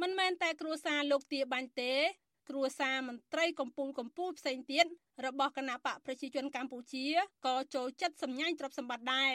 [0.00, 1.92] មិនមែនតែគ្រួសារលោកទាបាញ់ទេ
[2.48, 4.86] គ្រួសារមន្ត្រីកម្ពុជាកម្ពុជាផ្សេងទៀត
[5.26, 7.06] របស់គណៈបកប្រជាជនកម្ពុជា
[7.46, 9.34] ក៏ចូលចិត្តសម្ញែងទ្រព្យសម្បត្តិដែរ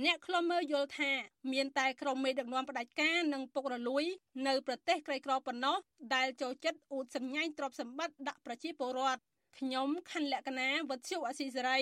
[0.00, 1.10] អ្នកខ្លំមើលយល់ថា
[1.52, 4.04] មានតែក្រុមមេដឹកនាំផ្ដាច់ការនិងពុករលួយ
[4.46, 5.76] នៅប្រទេសក្រីក្រប៉ុណ្ណោះ
[6.14, 9.20] ដែលចូលចិត្តអួតសម្ញែងទ្រព្យសម្បត្តិដាក់ប្រជាពលរដ្ឋ
[9.58, 11.80] ខ្ញុំខណ្ឌលក្ខណាវុទ្ធុអសីសេរី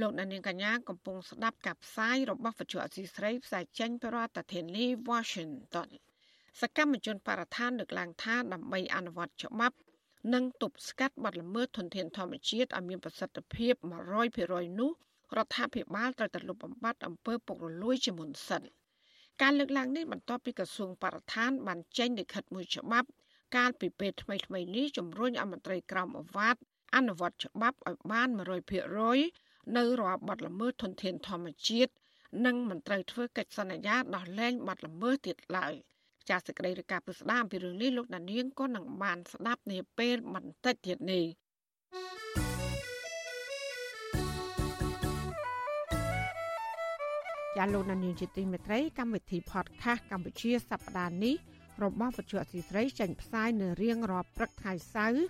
[0.00, 5.88] លោកនាងកញ្ញាកំពុងស្ដាប់ការផ្សាយរបស់វិទ្យុអសីស្រីផ្សាយចេញពីរដ្ឋធានី Washington
[6.60, 9.76] សកម្មជនបរិស្ថានលើកឡើងថាដើម្បីអនុវត្តច្បាប់
[10.34, 13.74] និងទប់ស្កាត់បទល្មើសធនធានធម្មជាតិឲ្យមានប្រសិទ្ធភាព
[14.26, 14.92] 100%នោះ
[15.36, 18.62] រដ្ឋាភិបាលត្រូវតែលុបបំបាត់អំពើពុករលួយជាមុនសិន
[19.42, 23.08] ការលើកឡើងនេះបន្ទាប់ពីក្រសួងបរិស្ថានបានចេញលិខិតមួយច្បាប់
[23.56, 26.60] កាលពីពេលថ្មីៗនេះជំរុញឲ្យមន្ត្រីក្រមអាវ៉ាត់
[26.96, 28.28] អនុវត្តច្បាប់ឲ្យបាន
[29.02, 31.92] 100%នៅរាល់បទល្មើសធនធានធម្មជាតិ
[32.46, 35.74] និងមិនត្រូវធ្វើកិច្ចសន្យាដោះលែងបទល្មើសទៀតឡើយ
[36.28, 41.24] ចាសសេចក្តីរាយការណ៍ពីស្ដាមពីរឿងនេះលោកដានៀងក៏នឹងបានស្ដាប់នាពេលបន្តិចទៀតនេះ
[47.56, 51.34] ចាលោកដានៀងជាទីមេត្រីកម្មវិធី podcast កម្ពុជាសប្ដាហ៍នេះ
[51.84, 55.24] របស់វិទ្យុអសីស្រីចេញផ្សាយនៅរៀងរាល់ព្រឹកថ្ងៃសៅរ៍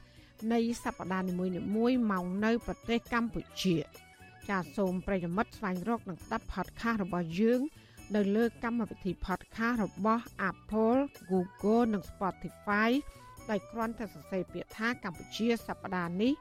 [0.52, 1.32] នៃសប្តាហ៍នី
[1.76, 3.76] មួយៗមកនៅប្រទេសកម្ពុជា
[4.48, 7.60] ចាសសូមប្រិយមិត្តស្វែងរកនិងស្ដាប់ podcast របស់យើង
[8.16, 12.90] នៅលើកម្មវិធី podcast របស់ Apple, Google និង Spotify
[13.50, 16.32] ដោយគ្រាន់តែសរសេរពាក្យថាកម្ពុជាសប្តាហ៍នេះ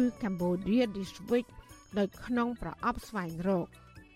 [0.00, 1.46] ឬ Cambodia this week
[1.98, 3.66] នៅក្នុងប្រអប់ស្វែងរក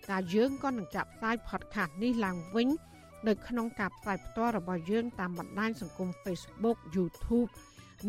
[0.09, 2.69] តែយើងក៏នឹងចាប់ផ្សាយ podcast នេះឡើងវិញ
[3.27, 7.49] នៅក្នុងការផ្សាយផ្ទាល់របស់យើងតាមបណ្ដាញសង្គម Facebook, YouTube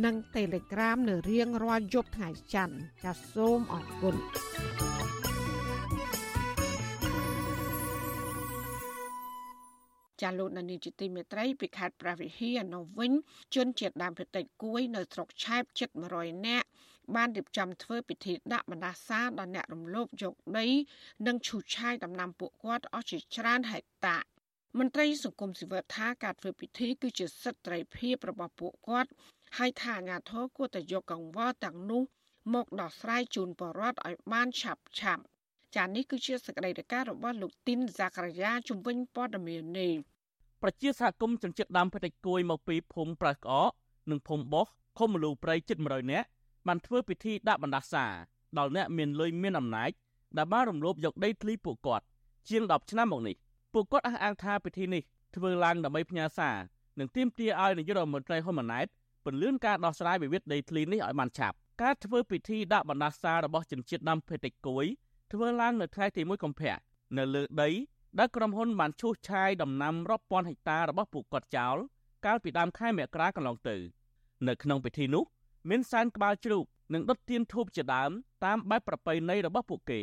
[0.05, 4.17] និង Telegram នៅរៀងរាល់យប់ថ្ងៃច័ន្ទចាសសូមអរគុណ
[10.21, 13.13] ចាលោកនានីជាទីមេត្រីពីខេត្តព្រះវិហារនៅវិញ
[13.55, 15.89] ជនជាតិដើមភាគតិចគួយនៅស្រុកឆែបជិត
[16.19, 16.69] 100នាក់
[17.17, 20.67] បានរៀបចំធ្វើពិធីដាក់បណ្ដាសាដល់អ្នករំលោភយកដី
[21.27, 24.19] និងឈូសឆាយដំណាំពួកគាត់អស់ជាច្រើនហិកតា
[24.79, 29.11] មន្ត្រីសង្គមស៊ីវិលថាការធ្វើពិធីគឺជាសិទ្ធិត្រីភាពរបស់ពួកគាត់
[29.59, 32.03] ហើយថាអាញាធរគួរតែយកកង្វល់ទាំងនោះ
[32.55, 35.23] មកដោះស្រាយជូនប្រជាពលរដ្ឋឲ្យបានឆាប់ឆាប់
[35.77, 39.93] ចានេះគឺជាសកម្មភាពរបស់លោកទីនហ្សាការីយ៉ាជំវិញព័ត៌មាននេះ
[40.63, 43.71] ប្រជាសហគមន៍ជនជាតិដើមភាគតិចគួយមកពីភូមិប្រៅក្អក
[44.11, 44.67] និងភូមិបោះ
[44.99, 46.29] ឃុំមលូព្រៃជិត100នាក់
[46.67, 48.07] បានធ្វើពិធីដាក់បណ្ដាសា
[48.59, 49.91] ដល់អ្នកមានលុយមានអំណាច
[50.37, 52.05] ដែលបានរំលោភយកដីធ្លីពួកគាត់
[52.49, 53.37] ជាង10ឆ្នាំមកនេះ
[53.73, 55.03] ពួកគាត់អះអាងថាពិធីនេះ
[55.37, 56.57] ធ្វើឡើងដើម្បីផ្ញើសារ
[56.99, 58.87] និងទាមទារឲ្យនាយករដ្ឋមន្ត្រីហ៊ុនម៉ាណែត
[59.25, 64.87] ពន្យាការដោះស្រាយវិវាទដីធ្លីនេះឲ្យបានឆាប់ការធ្វើពិធីដាក់បណ្ដាសារបស់ជនជាតិដើមភាគតិចគួយ
[65.33, 66.77] ធ្វើឡើងនៅថ្ងៃទី1កុម្ភៈ
[67.19, 67.71] នៅលើដី
[68.19, 71.77] ដែលក្រុមហ៊ុនបានឈូសឆាយដំណាំរាប់ពាន់ហិកតារបស់ពួកគាត់ចោល
[72.25, 73.77] កាលពីដើមខែមករាកន្លងទៅ
[74.49, 75.25] នៅក្នុងពិធីនោះ
[75.69, 78.11] មានសែនក្បាលជ្រូកនិងដុតទៀនធូបជាដើម
[78.45, 80.01] តាមបែបប្រពៃណីរបស់ពួកគេ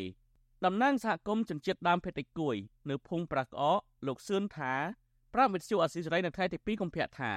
[0.65, 2.55] តំណាងសហគមន៍ជនជាតិដើមភាគតិចគួយ
[2.89, 4.73] នៅភូមិប្រាក្អកលោកសឿនថា
[5.33, 7.31] ប្រាប់វិទ្យុអស៊ីសេរីនៅថ្ងៃទី2កុម្ភៈថា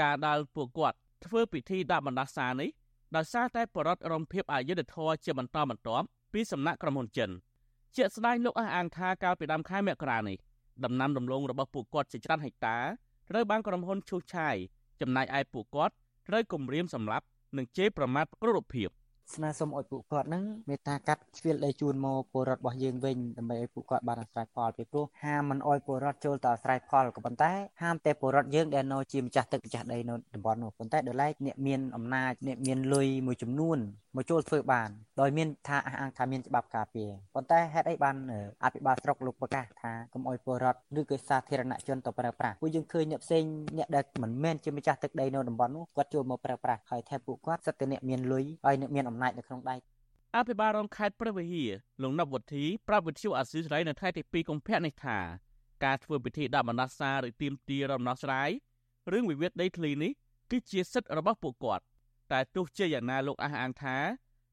[0.00, 2.70] ការដែលពួកគាត់ធ្វើពិធីដាក់បណ្ដាសានេះ
[3.16, 7.30] ដោយសារតែបរិវត្តរំភាពអយុធធរជាបន្តបន្ទាប់ពីសំណាក់ក្រុមហ៊ុនចិន
[7.96, 10.36] ជាក់ស្ដែងលោកអះអាងថាកាលពីដើមខែមករានេះ
[10.84, 12.78] ដំណាំដំឡូងរបស់ពួកគាត់ជាច្រើនហិកតា
[13.30, 14.56] ត្រូវបានក្រុមហ៊ុនឈូសឆាយ
[15.00, 15.94] ចំណែកឯពួកគាត់
[16.28, 17.26] ត្រូវគំរាមសម្លាប់
[17.56, 18.88] និងជេរប្រមាថគ្រប់រូបភាព
[19.34, 27.52] ស្នើសុំឲ្យពួកគាត់នឹងមេត្តាកាត់ជ្រៀលដីជូនមកពលរដ្ឋរបស់យើងវិញដើម្បីឲ្យពួកគាត់បានអាស្រ័យផលពីព្រោះហាមមិនឲ្យពលរដ្ឋចូលទៅអាស្រ័យផលក៏ប៉ុន្តែ
[27.82, 33.78] ហាមតែពលរដ្ឋយើងដែលនៅជាម្ចាស់ទឹកម្ចាស់ដីនៅតំបន់នោះប៉ុន្តែដល់ឡែកអ្នកមានអំណាចអ្នកមានលុយមួយចំនួន
[34.16, 34.90] មកចូលធ្វើបាន
[35.20, 38.16] ដោយមានថាអះអាងថាមានច្បាប់ការពារប៉ុន្តែហេតុអីបាន
[38.64, 43.44] អភិបាលស្រុកលោកប្រកាសថាកុំអោយពលរដ្ឋឬក៏សាធារណជនទៅប្រើប្រាស់ពួកយើងឃើញអ្នកផ្សេង
[43.78, 49.76] អ្នកដែលមិនមែនជាម្ចាស់ទឹកដីនៅតំបន់នោះគាត់ចូលមកប្រើប្រាស់ហើយថែពួកគាត់សិតតែអ្នកមានលុយហើយអ្នកមានអំណាចនៅក្នុងដៃ
[50.36, 51.70] អភិបាលរងខេត្តព្រះវិហារ
[52.02, 55.18] លោកណប់វុធីប្រាប់វិទ្យុអាស៊ីសេរីនៅថ្ងៃទី2កុម្ភៈនេះថា
[55.84, 58.50] ការធ្វើពិធីដាក់បណ្ដាសាឬទៀមទារំដោះស្រាយ
[59.12, 60.12] រឿងវិវាទដីធ្លីនេះ
[60.50, 61.84] គឺជាសិទ្ធិរបស់ពួកគាត់
[62.34, 63.96] តែទោះជាយ៉ាងណាលោកអះអាងថា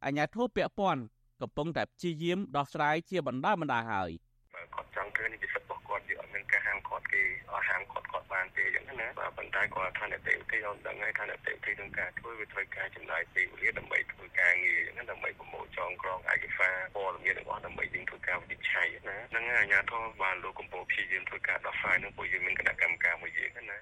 [0.05, 1.01] អាញាធិបពាក់ព័ន្ធ
[1.41, 4.11] កំពុងតែព្យាយាមដោះស្រាយជាបណ្ដាបណ្ដាហើយ
[4.53, 23.77] បើគាត់ចង់ធ្វើនេះជាសិទ្ធិរបស់គាត់យើងអត់មានការហាមឃាត់គេអត់ហាមឃាត់គាត់បានទេអញ្ចឹងណាបាទប៉ុន្តែគាត់ថាអ្នកទេវទីអត់ដឹងហើយថាអ្នកទេវទីនឹងការធ្វើវាត្រូវការចំណាយពេលវេលាដើម្បីធ្វើការងារអញ្ចឹងដើម្បីប្រមូលចងក្រងឯកសារព័ត៌មានរបស់ដើម្បីយើងធ្វើការវិនិច្ឆ័យណាហ្នឹងហើយអាជ្ញាធរបានលោកកំពុងព្យាយាមធ្វើការដោះស្រាយនឹងពួកយើងមានគណៈកម្មការមួយយើងណា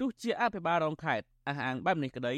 [0.00, 2.34] ទោះជាអភិបាលរងខេត្តអះអាងបែបនេះក្តី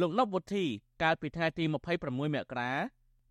[0.00, 0.64] លោកលបវុធី
[1.02, 2.70] កាលពីថ្ងៃទី26មករា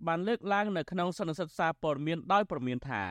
[0.07, 3.03] បានលើកឡើងនៅក្នុងសន្និសីទសារព័ត៌មានដោយព្រមានថា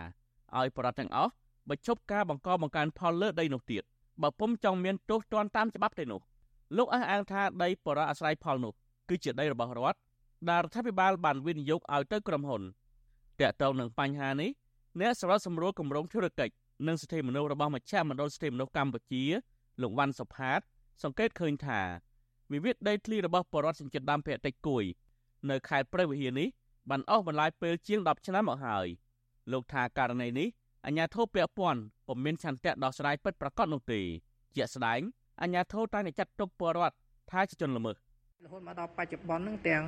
[0.59, 1.33] ឲ្យបរដ្ឋទាំងអស់
[1.69, 3.83] បញ្ឈប់ការបង្កបង្កើនផលលើដីនោះទៀត
[4.23, 6.21] បើពុំចង់មានទោសទណ្ឌតាមច្បាប់ទេនោះ
[6.77, 8.73] លោកអះអាងថាដីបរិអាស្រ័យផលនោះ
[9.09, 9.99] គឺជាដីរបស់រដ្ឋ
[10.51, 12.63] ដែលរដ្ឋាភិបាលបានវិនិយោគឲ្យទៅក្រុមហ៊ុន
[13.41, 14.51] តកតងនឹងបញ្ហានេះ
[15.01, 16.55] អ្នកសម្របសម្រួលគម្រោងធុរកិច្ច
[16.87, 19.23] និងសិទ្ធិមនុស្សរបស់មជ្ឈមណ្ឌលសិទ្ធិមនុស្សកម្ពុជា
[19.83, 20.61] លោកវ៉ាន់សុផាត
[21.03, 21.81] សង្កេតឃើញថា
[22.53, 24.85] វិវាទដីធ្លីរបស់បរដ្ឋសញ្ជាតិដើមភាគតិចគួយ
[25.51, 26.49] នៅខេត្តព្រះវិហារនេះ
[26.91, 28.87] បានអស់បន្លាយពេលជាង10ឆ្នាំមកហើយ
[29.53, 30.49] លោកថាករណីនេះ
[30.87, 34.01] អាញាធិបពាក់ព័ន្ធពុំមានឆន្ទៈដោះស្រាយពិតប្រាកដនោះទេ
[34.57, 35.01] ជាក់ស្ដែង
[35.43, 36.97] អាញាធិបតែចាត់ទុកពលរដ្ឋ
[37.31, 37.97] ថាជាជនល្មើស
[38.47, 39.83] រហូតមកដល់បច្ចុប្បន្នហ្នឹងទាំង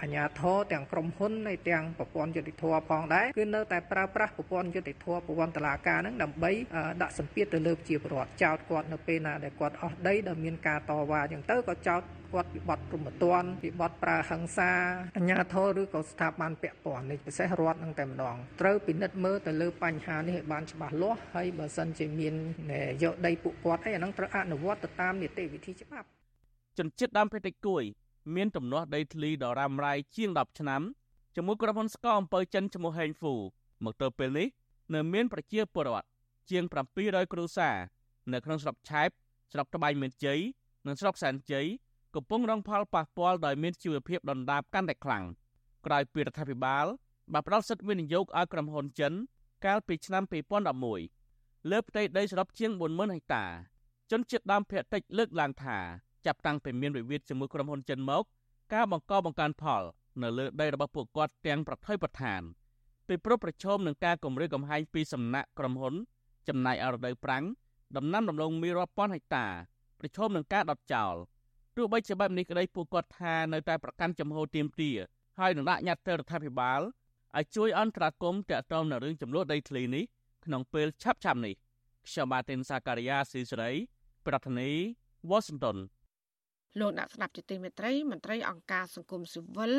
[0.00, 6.50] អាជ្ញាធរទាំងក្រុមហ៊ុនហើយទាំងប្រព័ន្ធយុតិធធផងដែរគឺនៅតែប្រើប្រាស់ប្រព័ន្ធយុតិធធប្រព័ន្ធតឡាការហ្នឹងដើម្បី
[7.02, 14.70] ដាក់សម្ពាធទៅលើប្រជាពលរដ្ឋចោទគាត់នៅពេលណាដែលគាត់អស់ដីដែលមានការតវ៉ាអញ្ចឹងទៅក៏ចោទគាត់វិបត្តិព្រមត្តនវិបត្តិប្រើហិង្សា
[15.16, 22.34] អាជ្ញាធរឬក៏ស្ថាប័នពាក់ព័ន្ធនេះពិសេសរដ្ឋនឹងតែម្ដងត្រូវពិនិត្យមើលទៅលើបញ្ហានេះឲ្យបានច្បាស់លាស់ហើយបើសិនជាមាន
[23.02, 26.08] យកដីពួកគាត់អីអាហ្នឹងត្រូវអនុវត្តទៅតាមនីតិវិធីច្បាប់
[26.80, 27.84] ជនជាតិដើមភាគតិចគួយ
[28.34, 30.82] មានទំនាស់ដីធ្លីដ៏រ៉ាំរ៉ៃជាង10ឆ្នាំ
[31.36, 33.34] ជាមួយក្រុមហ៊ុនស្ករអំពើចិនឈ្មោះហេងហ្វូ
[33.84, 34.48] មកទល់ពេលនេះ
[34.94, 36.06] នៅមានប្រជាពលរដ្ឋ
[36.50, 36.64] ជាង
[36.98, 37.76] 700គ្រួសារ
[38.32, 39.08] នៅក្នុងស្រុកឆែប
[39.52, 40.40] ស្រុកត្បែងមានជ័យ
[40.86, 41.66] និងស្រុកសែនជ័យ
[42.14, 45.24] កំពុងរងផលប៉ះពាល់ដោយមានជីវភាពដុនដាបកាន់តែខ្លាំង
[45.86, 46.86] ក្រោយពីរដ្ឋាភិបាល
[47.32, 49.12] បានផ្ដល់សិទ្ធិវិនិយោគឲ្យក្រុមហ៊ុនចិន
[49.64, 50.22] កាលពីឆ្នាំ
[50.96, 53.44] 2011លើផ្ទៃដីសរុបជាង40000ហិកតា
[54.10, 55.78] ជនជាតិដើមភាគតិចលើកឡើងថា
[56.26, 58.24] ចាប់តាំងពីមានវិវាទជាមួយក្រុមហ៊ុនចិនមក
[58.74, 59.82] ការបង្កបង្កើនផល
[60.22, 62.42] នៅលើដីរបស់ពួកគាត់ទាំងប្រថុយប្រឋាន
[63.08, 65.94] ពីព្រោះប្រឈមនឹងការគំរាមកំហែងពីសំណាក់ក្រុមហ៊ុន
[66.48, 67.44] ចំណាយអរដូវប្រាំង
[67.96, 69.46] ដំណាំដំឡូងមីរាប់ពាន់ហិកតា
[70.00, 71.14] ប្រឈមនឹងការដុតចោល
[71.76, 74.90] ទោះបីជាបែបនេះក្តីពួកគាត់ថានៅតែប្រកាន់ចំហទៀមទា
[75.38, 76.80] ហើយនឹងដាក់ញត្តិទៅរដ្ឋាភិបាល
[77.36, 80.04] ឲ្យជួយអន្តរាគមន៍តាក់ទងនឹងរឿងចំនួនដីធ្លីនេះ
[80.44, 81.54] ក្នុងពេលឆាប់ៗនេះ
[82.06, 83.70] ខ្ញុំបាទទីនសាការីយ៉ាស៊ីសេរី
[84.26, 84.70] ប្រធានី
[85.30, 85.76] វ៉ាស៊ីនតោន
[86.78, 89.72] លោកអ្នកស្ដាប់ជាទីមេត្រីមន្ត្រីអង្គការសង្គមស៊ីវិល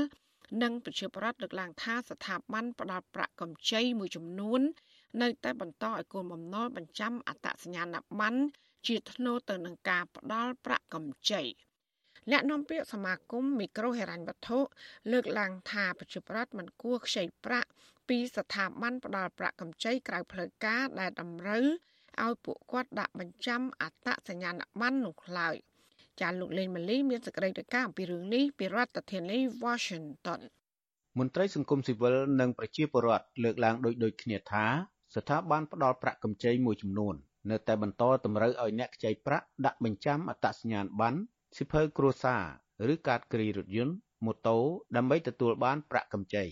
[0.64, 4.62] និងប្រជាប្រដ្ឋលើកឡើងថាស្ថាប័នផ្ដល់ប្រាក់កម្ចីមួយចំនួន
[5.22, 8.42] នៅតែបន្តឲ្យគោលបំណុលបញ្ចាំអត្តសញ្ញាណប័ណ្ណ
[8.88, 11.44] ជាធ្នូទៅនឹងការផ្ដល់ប្រាក់កម្ចី
[12.32, 14.60] អ្នកនាំពាក្យសមាគមមីក្រូហិរញ្ញវត្ថុ
[15.12, 17.70] លើកឡើងថាប្រជាប្រដ្ឋមិនគួរខ្ចីប្រាក់
[18.08, 21.66] ពីស្ថាប័នផ្ដល់ប្រាក់កម្ចីក្រៅផ្លូវការដែលតម្រូវ
[22.24, 25.56] ឲ្យពួកគាត់ដាក់បញ្ចាំអត្តសញ្ញាណប័ណ្ណនោះឡើយ។
[26.20, 30.42] ចាលោកលេងម៉ាលីមានសេចក្តីរាយការណ៍អំពីរឿងនេះពីរដ្ឋធានី Washington
[31.20, 34.66] មន្ត្រីសង្គមស៊ីវិលនិងប្រជាពលរដ្ឋលើកឡើងដូចដូចគ្នាថា
[35.16, 37.16] ស្ថាប័នផ្ដល់ប្រាក់កម្ចីមួយចំនួន
[37.50, 41.20] នៅតែបន្តតម្រូវឲ្យអ្នកខ្ចីប្រាក់ដាក់បញ្ចាំអត្តសញ្ញាណប័ណ្ណ
[41.58, 43.96] សិភៅគ្រួសារឬកាតគ្រីរថយន្ត
[44.26, 44.58] ម៉ូតូ
[44.96, 46.46] ដើម្បីទទួលបានប្រាក់កម្ចី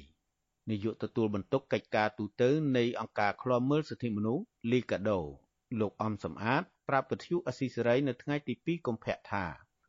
[0.70, 2.43] នាយកទទួលបន្ទុកកិច្ចការទូត
[2.78, 5.20] នៃអង្គការឃ្លាំមើលសិទ្ធិមនុស្សលីកាដូ
[5.80, 9.45] លោកអំសំអាត ប្រាប់វិទ្យុអស៊ីសេរីនៅថ្ងៃទី2កុម្ភៈថា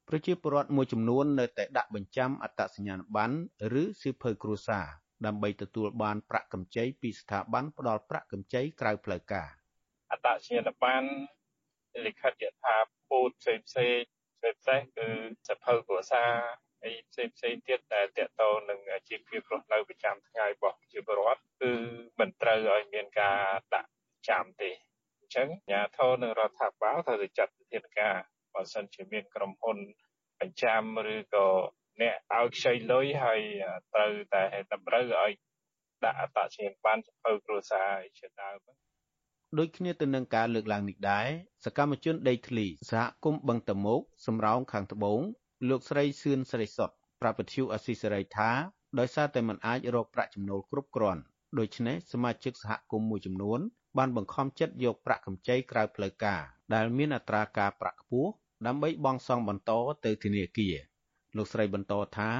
[0.08, 3.36] ប្រជាពលរដ្ឋមួយចំនួននៅតែដាក់បញ្ចាំអត្តសញ្ញាណប័ណ្ណ
[3.80, 4.86] ឬសៀវភៅគ្រួសារ
[5.26, 9.48] ដើម្បីទទួលបានប្រាក់កម្ចីពីស្ថាប័នផ្ដល់ប្រាក់កម្ចីក្រៅផ្លូវការ
[10.10, 11.06] អត្តសញ្ញាណប័ណ្ណ
[12.06, 12.76] លិខិតយថា
[13.10, 14.00] ពូតផ្សេងផ្សេង
[14.38, 15.08] ផ្សេងផ្សេងគឺ
[15.48, 16.32] សភៅគ្រួសារ
[16.82, 21.72] ហើយផ្សេងផ្សេងទៀតដែលតកតទៅនឹងជីវភាពរស់នៅប្រចាំថ្ងៃរបស់ប្រជាពលរដ្ឋគឺ
[22.20, 23.40] មិនត្រូវឲ្យមានការ
[23.74, 23.90] ដាក់
[24.28, 28.16] ចាំទេអញ្ចឹងអាជ្ញាធរនិងរដ្ឋាភិបាលត្រូវតែចាត់វិធានការ
[28.54, 29.78] បើសិនជាមានក្រុមហ៊ុន
[30.40, 30.82] បញ្ចាំ
[31.14, 31.46] ឬក៏
[32.00, 33.40] អ្នកឲ្យខ្ចីលុយហើយ
[33.94, 35.32] ត្រូវតែតម្រូវឲ្យ
[36.04, 38.58] ដាក់អត្តសញ្ញាណប័ណ្ណសភៅគ្រួសារជាដើម
[39.58, 41.28] ដូចគ្នាទៅនឹងការលើកឡើងនេះដែរ
[41.64, 45.20] សកម្មជនដីធ្លីសហគមន៍បឹងតមោកសំរោងខាងត្បូង
[45.68, 48.50] លោកស្រីសឿនស្រីសុតប្រាប់វិទ្យុអស៊ីសេរីថា
[48.98, 51.22] ដោយសារតែមិនអាចរកប្រាក់ចំណូលគ្រប់គ្រាន់
[51.58, 53.60] ដូច្នេះសមាជិកសហគមន៍មួយចំនួន
[53.98, 56.42] បានបង្ខំចិត្តយកប្រាក់កម្ចីក្រៅផ្លូវការ
[56.74, 58.30] ដែលមានអត្រាការប្រាក់ខ្ពស់
[58.66, 59.70] ដើម្បីបង់សងបន្ត
[60.04, 60.76] ទៅធនាគារ
[61.36, 62.30] លោកស្រីបន្តថា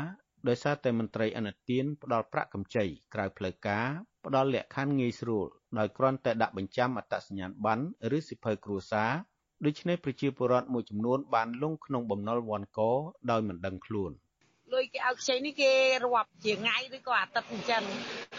[0.49, 2.85] ដោយសារតែមន្ត្រីអនុទានផ្ដល់ប្រាក់កម្ចី
[3.15, 3.87] ក្រៅផ្លូវការ
[4.27, 5.47] ផ្ដល់លក្ខខណ្ឌងាយស្រួល
[5.79, 7.85] ដោយគ្រាន់តែដាក់បញ្ចាំអត្តសញ្ញាណប័ណ្ណ
[8.17, 9.13] ឬសិភៅគ្រួសារ
[9.67, 12.81] ដូច្នេះប្រជាពលរដ្ឋមួយចំនួនបានលងក្នុងបំណុលវ័នក
[13.31, 14.13] ដោយមិនដឹងខ្លួន
[14.73, 15.73] លុយគេឲ្យខ្ចីនេះគេ
[16.05, 17.83] រាប់ជាថ្ងៃឬក៏អាទិត្យអញ្ចឹង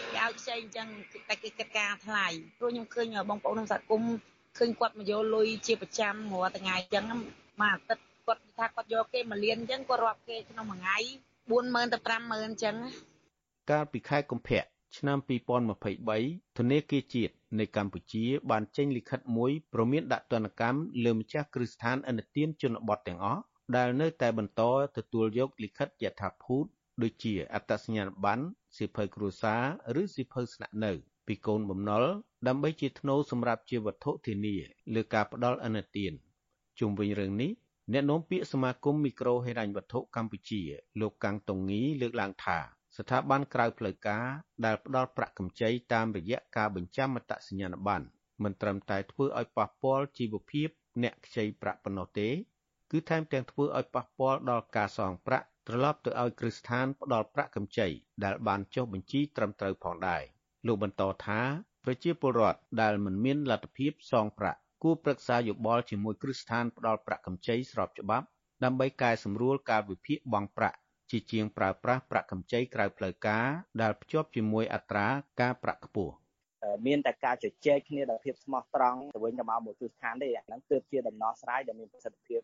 [0.00, 0.88] េ ឲ្យខ្ចីអញ្ចឹង
[1.28, 2.26] តែគេគិតការថ្លៃ
[2.58, 4.14] ព្រោះខ្ញុំឃើញបងប្អូនក្នុងសហគមន៍
[4.58, 10.98] ឃើញគាត់មកយកលុយជាប្រចាំរាល់ថ្ងៃអញ្ចឹងមួយអាទិត្យគាត់ថាគាត់យកគេមួយលានអញ្ចឹងគាត់រាប់គេក្នុងមួយថ្ងៃ
[11.50, 12.76] 40000ទៅ50000អញ្ចឹង
[13.70, 14.62] កាលពីខែកុម្ភៈ
[14.96, 15.18] ឆ្នាំ
[15.88, 23.42] 2023ធនាគារជាតិនៃកម្ពុជាបានចេញលិខិតមួយព្រមានដាក់ទណ្ឌកម្មលើម្ចាស់គ្រឹះស្ថានអនុទានជនបទទាំងអស់
[23.76, 24.62] ដែលនៅតែបន្ត
[24.96, 26.64] ទទួលយកលិខិតយថាភូត
[27.02, 28.44] ដូចជាអត្តសញ្ញាណប័ណ្ណ
[28.78, 29.54] សិភៅគ្រួសា
[29.94, 30.92] រឬសិភៅស្នាក់នៅ
[31.26, 32.04] ពីកូនបំណុល
[32.46, 34.56] ដើម្បីជាថ្នូរសម្រាប់ជាវត្ថុធានា
[34.94, 36.12] លើការផ្ដល់អនុទាន
[36.78, 37.50] ជុំវិញរឿងនេះ
[37.92, 40.62] អ្នកនាំពាក្យសមាគមមីក្រូហិរញ្ញវត្ថុកម្ពុជា
[41.00, 42.58] លោកកាំងតុងងីលើកឡើងថា
[42.96, 44.26] ស្ថាប័នក្រៅផ្លូវការ
[44.64, 48.06] ដែលផ្ដល់ប្រាក់កម្ចីតាមរយៈការបញ្ចាំអត្តសញ្ញាណប័ណ្ណ
[48.42, 50.68] មិនត្រឹមតែធ្វើឲ្យប៉ះពាល់ជីវភាព
[51.02, 52.28] អ្នកខ្ចីប្រាក់ប៉ុណ្ណោះទេ
[52.90, 57.88] គឺថែមទាំងធ្វើឲ្យប៉ះពាល់ដល់ការសងប្រាក់ ត្រឡប់ទៅឲ្យគ្រឹះស្ថានផ្ដល់ប្រាក់កម្ចី
[58.24, 60.22] ដែលបានចុះបញ្ជីត្រឹមត្រូវផងដែរ
[60.66, 61.40] លោកបន្តថា
[61.84, 68.26] ប្រជាពលរដ្ឋដែលមិនមានលទ្ធភាពសងប្រាក់គួរប្រឹក្សាយោបល់ជាមួយគ្រឹះស្ថានផ្ដល់ប្រាក់កម្ចីស្របច្បាប់
[68.64, 70.76] ដើម្បីកែសម្រួលការវិភាគបង់ប្រាក់
[71.10, 73.46] ជាជាងប្រើប្រាស់ប្រាក់កម្ចីក្រៅផ្លូវការ
[73.82, 75.08] ដែលភ្ជាប់ជាមួយអត្រា
[75.40, 76.14] ការប្រាក់ខ្ពស់
[76.86, 82.40] មានតែការជជែកគ្នាដោយភាពស្មោះត្រង់ទៅវិញទៅមកមួយទិដ្ឋានទេអាហ្នឹងទើបជាដំណោះស្រាយដែលមានប្រសិទ្ធភាព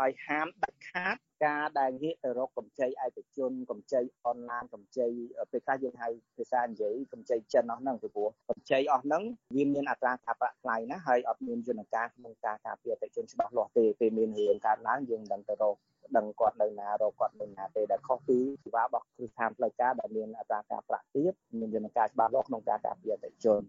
[0.00, 5.06] ហើយហាមដាច់ខាតការដែលងាកទៅរកកម្ចីឯកជនកម្ចីអនឡាញកម្ចី
[5.50, 9.22] ពេលខ្លះយើងហៅភាសានិយាយកម្ចីចិនអស់ហ្នឹងពីព្រោះកម្ចីអស់ហ្នឹង
[9.56, 15.76] វាមានអត្រាការប្រាក់ថ្លៃណាហើយអត់មានយន្តការក្នុងការការពារអតិថិជនច្បាស់លាស់ទេពេលមានរឿងកើតឡើងយើងមិនដឹងទៅរក
[16.16, 23.62] ដឹងគាត់នៅណារកគាត់នៅណាទេដែលខុសពីសេវារបស់គ្រឹះស្ថានផ្លូវការដែលមានអត្រាការប្រាក់ទាបមានយន្តការច្បាស់លាស់ក្នុងការការពារអតិថិជន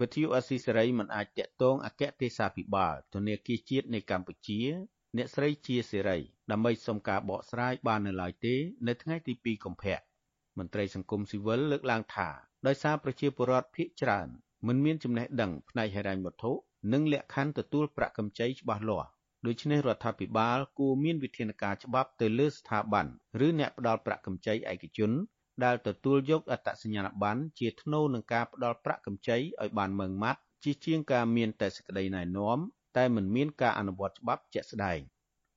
[0.00, 4.60] វិទ្យុអស៊ីសេរីមិនអាចតាក់ទងអគ្គទេសាភិបាលធនាគារជាតិនៃកម្ពុជា
[5.16, 6.18] អ្នកស្រីជាសេរី
[6.50, 8.54] ដើម្បីសុំការបកស្រាយបាននៅឡើយទេ
[8.88, 9.98] នៅថ្ងៃទី2កុម្ភៈ
[10.58, 12.28] មន្ត្រីសង្គមស៊ីវិលលើកឡើងថា
[12.66, 14.28] ដោយសារប្រជាពលរដ្ឋភៀសច្រើន
[14.66, 16.52] មិនមានចំណេះដឹងផ្នែកហិរញ្ញវត្ថុ
[16.92, 19.08] និងលក្ខខណ្ឌទទួលប្រាក់កម្ចីច្បាស់លាស់
[19.46, 23.06] ដូច្នេះរដ្ឋាភិបាលគួរមានវិធានការច្បាប់ទៅលើស្ថាប័ន
[23.46, 25.12] ឬអ្នកផ្ដល់ប្រាក់កម្ចីឯកជន
[25.64, 32.58] ដែលទទួលយកអត្តសញ្ញាណប័ណ្ណជាថ្នូរនឹងការផ្ដល់ប្រាក់កម្ចីឲ្យបានម៉ឺងម៉ាត់ជាជាងការមានតែសេចក្តីណែនាំ
[32.96, 35.00] តែមិនមានការអនុវត្តច្បាប់ជាក់ស្ដែង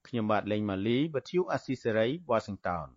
[0.07, 2.87] ខ្ញុំបាទលេងម៉ាលីវិទ្យុអាស៊ីសេរី Washington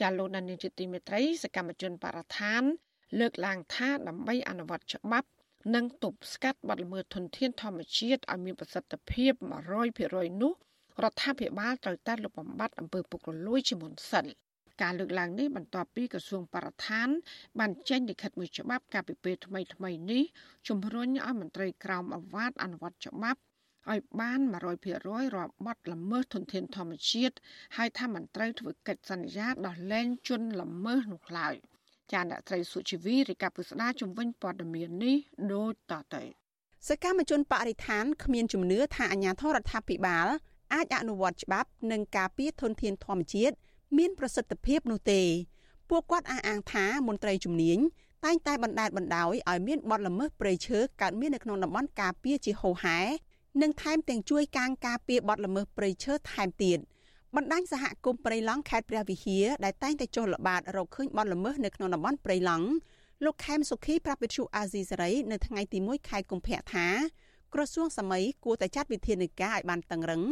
[0.00, 2.62] ចាលោកដានីលជាទីមេត្រីសកម្មជនបរិស្ថាន
[3.20, 5.28] លើកឡើងថាដើម្បីអនុវត្តច្បាប់
[5.74, 9.32] និងទប់ស្កាត់បទល្មើសធនធានធម្មជាតិឲ្យមានប្រសិទ្ធភាព
[9.86, 10.52] 100%នោះ
[11.02, 14.26] រដ្ឋាភិបាលត្រូវតែលុបបំបាត់អំពើពុករលួយជាមុនសិន
[14.82, 17.08] ការលើកឡើងនេះបន្ទាប់ពីក្រសួងបរិស្ថាន
[17.58, 20.22] បានចេញលិខិតមួយច្បាប់កាលពីពេលថ្មីថ្មីនេះ
[20.68, 23.40] ជំរុញឲ្យមន្ត្រីក្រមអាវ៉ាតអនុវត្តច្បាប់
[23.90, 24.40] ឲ្យបាន
[24.78, 27.36] 100%រាល់បទល្មើសធនធានធម្មជាតិ
[27.76, 31.54] ហើយថាមន្ត្រីធ្វើកិច្ចសន្យាដោះលែងជនល្មើសនោះឡើយ
[32.12, 35.16] ចាអ្នកត្រីសុជីវីរាយការណ៍ពុស្ដាជំវិញព័ត៌មាននេះ
[35.52, 36.22] ដូចតទៅ
[36.88, 40.28] សកម្មជនបរិស្ថានគ្មានជំនឿថាអាជ្ញាធររដ្ឋាភិបាល
[40.74, 43.54] អាចអនុវត្តច្បាប់និងការពារធនធានធម្មជាតិ
[43.98, 45.22] មានប្រសិទ្ធភាពនោះទេ
[45.90, 47.78] ពួកគាត់អះអាងថាមន្ត្រីជំនាញ
[48.24, 52.98] តែងតែបណ្ដេតបណ្ដោយឲ្យមានបទល្មើសព្រៃឈើកើតមាននៅក្នុងតំបន់ការពារជាហូរហែ
[53.62, 56.78] និងថែមទាំងជួយកាងការពារបទល្មើសព្រៃឈើថែមទៀត
[57.36, 62.66] បណ្ដាញសហគមន៍ព្រៃឡង់ខេត្តព្រះវិហារដែលតែងតែចុះល្បាតរកឃើញបទល្មើសនៅក្នុងតំបន់ព្រៃឡង់
[63.24, 66.86] លោកខេមសុខីប្រាប់វិទ្យុអាស៊ីសេរីនៅថ្ងៃទី1ខែកុម្ភៈថា
[67.54, 70.22] ក្រសួងសម័យគួរតែចាត់វិធានការឲ្យបានតឹងរឹង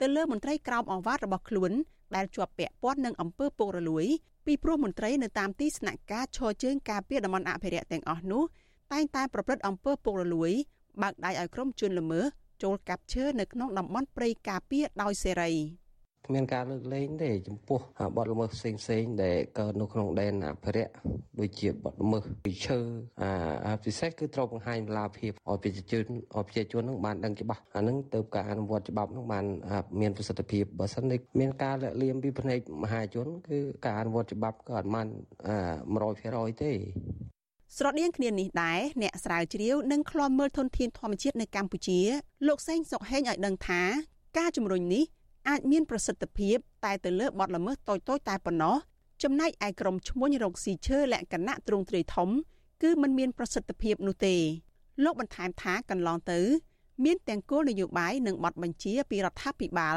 [0.00, 1.72] ទៅលើមន្ត្រីក្រមអវ៉ាត់របស់ខ្លួន
[2.16, 4.06] ដែលជាប់ពាក់ព័ន្ធនឹងអំពើពុករលួយ
[4.46, 8.42] ពីព្រោះមន្ត្រីនៅតាមទីស្នាក់ការឈរជើងការពារតំបន់អភិរក្សទាំងអស់នោះ
[8.92, 10.50] តែងតែប្រព្រឹត្តអំពើពុករលួយ
[11.02, 12.24] បើកដៃឲ្យក្រុមជនល្មើស
[12.62, 15.52] ចូលកាប់ឈើនៅក្នុងតំបន់ព្រៃការពារដោយសេរី
[16.26, 17.80] គ្មានការលើកលែងទេចំពោះ
[18.16, 20.92] បទល្មើសផ្សេងផ្សេងដែលកើតនៅក្នុងដែនអភិរក្ស
[21.40, 22.78] ដូចជាបទល្មើសពីឈើ
[23.66, 29.44] អាពិសេសគឺត្រូវបង្ហាញឡាភាពឲ្យប្រជាជនឲ្យប្រជាជននឹងបានដឹងច្បាស់អានឹងទៅការអនុវត្តច្បាប់នឹងបាន
[30.00, 35.06] មានប្រសិទ្ធភាពបើសិននេះមានការលាក់លៀមពីផ្នែកមហាជន គឺការអនុវត្តច្បាប់ក៏អត់បាន
[35.84, 36.72] 100%ទេ
[37.76, 42.00] ស្រដៀងគ្នានេះដែរអ្នកស្រាវជ្រាវនិងឃ្លាំមើលធនធានធម្មជាតិនៅកម្ពុជា
[42.46, 43.82] លោកសេងសុកហេងឲ្យដឹងថា
[44.38, 45.04] ការជំរុញនេះ
[45.48, 48.76] អាចមានប្រសិទ្ធភាពតែទៅលើបទល្មើសតូចៗតែប៉ុណ្ណោះ
[49.22, 52.28] ចំណែកឯក្រុមឈ្មួញរកស៊ីឈើលក្ខណៈទ្រង់ទ្រាយធំ
[52.82, 54.36] គឺมันមានប្រសិទ្ធភាពនោះទេ
[55.04, 56.40] លោកបន្ថែមថាកន្លងទៅ
[57.04, 59.96] មានទាំងគោលនយោបាយនិងបទបញ្ជាពីរដ្ឋាភិបាល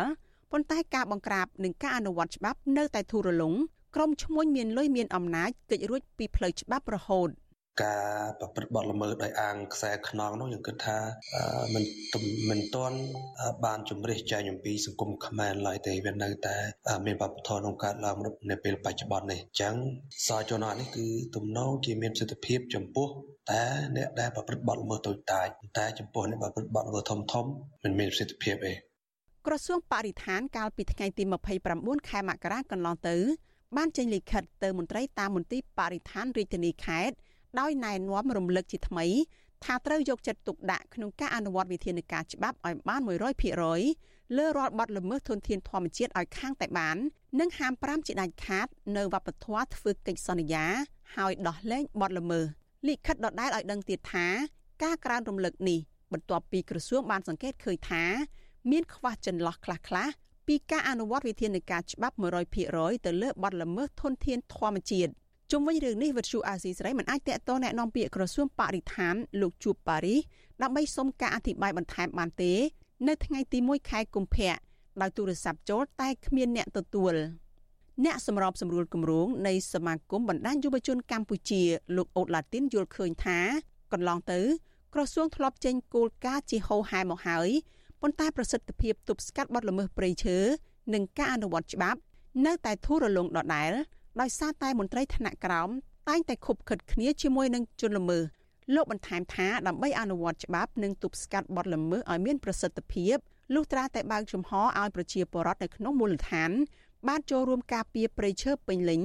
[0.51, 3.53] ប៉ុន្តែការបង្ក្រាបនិងការអនុវត្តច្បាប់នៅតែធូររលុង
[3.95, 7.29] ក្រុមឈ្មួញមានលុយមានអំណាចកិច្ចរួចពីផ្លូវច្បាប់រហូត។
[7.83, 8.03] ការ
[8.39, 10.97] ប្រព្រឹត្តបទល្មើសដោយអាងខ្សែខ្នងនោះយើងគិតថា
[11.73, 11.83] មិន
[12.49, 12.97] មិនទាន់
[13.65, 16.55] បានជំរះចែងអំពីសង្គមខ្មែរឡើយទេវានៅតែ
[17.05, 18.17] មានបព្វធម៌ក្នុងការឡើង
[18.49, 19.75] នៅពេលបច្ចុប្បន្ននេះអញ្ចឹង
[20.27, 21.05] សជននេះគឺ
[21.35, 23.07] ទំនងជាមានសិទ្ធិភាពចំពោះ
[23.51, 23.63] តែ
[23.97, 27.45] អ្នកដែលប្រព្រឹត្តបទល្មើសតូចតាចតែចំពោះអ្នកប្រព្រឹត្តបទល្មើសធំធំ
[27.83, 28.73] មិនមានប្រសិទ្ធភាពទេ
[29.47, 31.23] ក្រសួងបរិស្ថានកាលពីថ្ងៃទី
[31.65, 33.15] 29ខែមករាកន្លងទៅ
[33.77, 37.15] បានចេញលិខិតទៅមន្ត្រីតាមមន្ទីរបរិស្ថានរាជធានីខេត្ត
[37.59, 39.05] ដោយណែនាំរំលឹកជាថ្មី
[39.63, 43.01] ថាត្រូវយកចិត្តទុកដាក់ក្នុងការអនុវត្តវិធានការច្បាប់ឲ្យបាន
[43.67, 46.97] 100%លើរាល់បទល្មើសធនធានធម្មជាតិឲ្យខាងតែបាន
[47.39, 50.65] និងហាម5ជាដាច់ខាត នៅវប្បធម៌ធ្វើកិច្ចសន្យា
[51.15, 52.45] ហើយដោះលែងបទល្មើស
[52.87, 54.27] លិខិតដដែលឲ្យដឹងទៀតថា
[54.83, 55.79] ការក្រើនរំលឹកនេះ
[56.13, 58.03] បន្ទាប់ពីក្រសួងបានសង្កេតឃើញថា
[58.71, 60.11] មានខ្វះចន្លោះខ្លះៗ
[60.47, 62.15] ពីការអនុវត្តវិធានការច្បាប់
[62.59, 65.11] 100%ទៅលើបទល្មើសធនធានធម្មជាតិ
[65.50, 70.20] ជុំវិញរឿងនេះវិទ្យុអាស៊ីសេរីមិនអាចតកតแนะនាំពាក្យក្រសួងបរិស្ថានលោកជួបប៉ារីស
[70.62, 72.52] ដើម្បីសុំការអធិប្បាយបន្ថែមបានទេ
[73.08, 74.54] នៅថ្ងៃទី1ខែកុម្ភៈ
[75.00, 77.14] ដោយទូរស័ព្ទចូលតែគ្មានអ្នកទទួល
[78.04, 81.62] អ្នកសម្របសម្រួលគម្រោងនៃសមាគមបណ្ដាញយុវជនកម្ពុជា
[81.96, 83.38] លោកអូតឡាទីនយល់ឃើញថា
[83.92, 84.40] កន្លងទៅ
[84.94, 87.48] ក្រសួងធ្លាប់ចេញគោលការណ៍ជាហោហែមកហើយ
[88.00, 90.38] ប៉ុន្តែប្រសិទ្ធភាពទប់ស្កាត់បទល្មើសព្រៃឈើ
[90.94, 92.00] និងការអនុវត្តច្បាប់
[92.46, 93.72] នៅតែធូររលុងដដែល
[94.21, 95.69] ដោយសារតែមន្ត្រីថ្នាក់ក្រោម
[96.09, 98.23] តែងតែខុបខិតគ្នាជាមួយនឹងជនល្មើស
[98.75, 103.15] លោកបន្ថែមថាដើម្បីអនុវត្តច្បាប់និងទប់ស្កាត់បទល្មើសឲ្យមានប្រសិទ្ធភាព
[103.53, 106.51] លុះត្រាតែបើកចំហឲ្យប្រជាពលរដ្ឋនៅក្នុងមូលដ្ឋាន
[107.07, 109.01] បានចូលរួមការពារព្រៃឈើពេញលេញ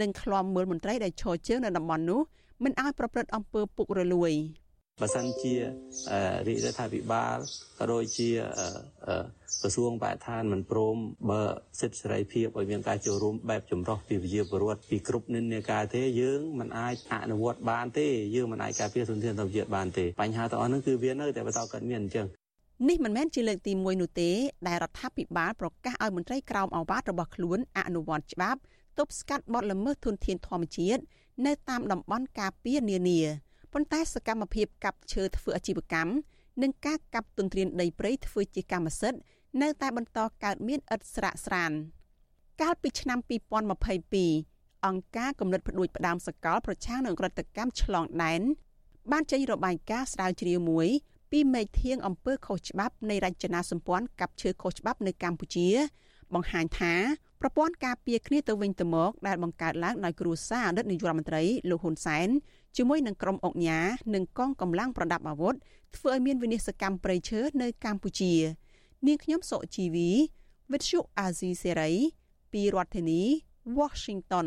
[0.00, 2.20] និងឃ្លាំមើលមន្ត្រីដែលឈរជើងនៅតំបន់នោះ
[2.64, 4.32] មិនឲ្យប្រព្រឹត្តអំពើពុករលួយ។
[5.02, 5.54] បើសិនជា
[6.46, 7.36] រាជរដ្ឋាភិបាល
[7.78, 8.30] ក៏ដូចជា
[9.60, 10.96] ក្រសួងបរិស្ថានមិនព្រម
[11.30, 11.42] បើ
[11.80, 16.94] សិទ្ធិសេរីភាពឲ្យមានការចូលរួមបែបចម្រុះពីវិជាពលរដ្ឋពីគ្រប់និន្នាការទេយើងមិនអាច
[17.24, 22.26] អនុវត្តបានទេយើងមិនអាចការពារធនធានធម្មជាតិបានទេបញ្ហាទាំងអស់នោះគឺវានៅតែបន្តកើតមានអញ្ចឹង
[22.88, 24.30] នេះមិនមែនជាលើកទី1នោះទេ
[24.68, 28.60] ដែលរដ្ឋាភិបាលប្រកាសឲ្យមន្ត្រីក្រមអាវ៉ាតរបស់ខ្លួនអនុវត្តច្បាប់
[28.98, 31.02] ទប់ស្កាត់បទល្មើសធនធានធម្មជាតិ
[31.46, 33.20] នៅតាមតំបន់ការពារនានា
[33.72, 36.12] ប៉ុន្តែសកម្មភាពកាប់ឈើធ្វើអាជីវកម្ម
[36.62, 39.20] និងការកាប់ទន្ទ្រានដីព្រៃធ្វើជាកម្មសិទ្ធិ
[39.62, 41.72] នៅតែបន្តកើតមានឥតស្រាកស្រាន
[42.60, 43.18] កាលពីឆ្នាំ
[44.02, 48.40] 2022អង្គការគំនិតផ្ដួចផ្ដើមសកលប្រឆាំងនឹងក្រតកម្មឆ្លងដែន
[49.12, 50.88] បានចេញរបាយការណ៍ស្រាវជ្រាវមួយ
[51.32, 55.68] ពីមេធាងអំពើខុសច្បាប់នៃរចនាសម្ព័ន្ធកាប់ឈើខុសច្បាប់នៅកម្ពុជា
[56.34, 56.94] បង្ហាញថា
[57.40, 62.28] ប្រព័ន្ធការពារគ្នាទៅវិញទៅមកដែលបង្កើតឡើងដោយគ្រួសារអតីតនាយករដ្ឋមន្ត្រីលោកហ៊ុនសែន
[62.76, 63.80] ជាមួយនឹងក្រុមអង្គញា
[64.14, 65.54] និងកងកម្លាំងប្រដាប់អាវុធ
[65.96, 68.32] ធ្វើឲ្យមានវិនិស្សកម្មប្រៃឈើនៅកម្ពុជា
[69.06, 70.10] នាងខ្ញុំសុជីវី
[70.72, 71.92] វិទ្យុអាស៊ីសេរី
[72.52, 73.22] ពីរដ្ឋធានី
[73.78, 74.46] Washington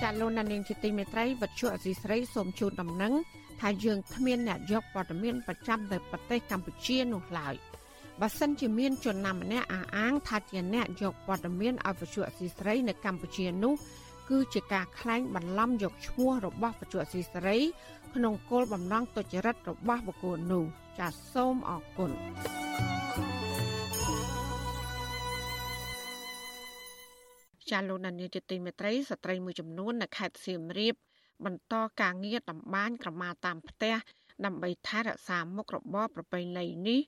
[0.00, 3.12] ចាលោកនាងជាទីមេត្រីវិទ្យុអាស៊ីសេរីសូមជូនដំណឹង
[3.60, 7.56] ថាយើងគ្មានអ្នកយកព័ត៌មានប្រចាំនៅប្រទេសកម្ពុជានោះឡើយ។
[8.20, 13.74] បើសិនជាមានជនណាម្នាក់អះអាងថាជាអ្នកយកព័ត៌មានឲ្យវិទ្យុអសីស្រីនៅកម្ពុជានោះ
[14.30, 17.56] គឺជាការក្លែងបន្លំយកឈ្មោះរបស់វិទ្យុអសីស្រី
[18.14, 20.64] ក្នុងគោលបំណងទុច្ចរិតរបស់បុគ្គលនោះ
[20.98, 22.10] ចាសសូមអរគុណ
[27.70, 30.94] ចាលោកនានីជាទីមេត្រីស្ត្រីមួយចំនួននៅខេត្តសៀមរាប
[31.44, 33.94] បន្តការងារតម្បាញក្រមាតាមផ្ទះ
[34.44, 37.00] ដើម្បីថែរក្សាមុខរបរប្រពៃណីនេះ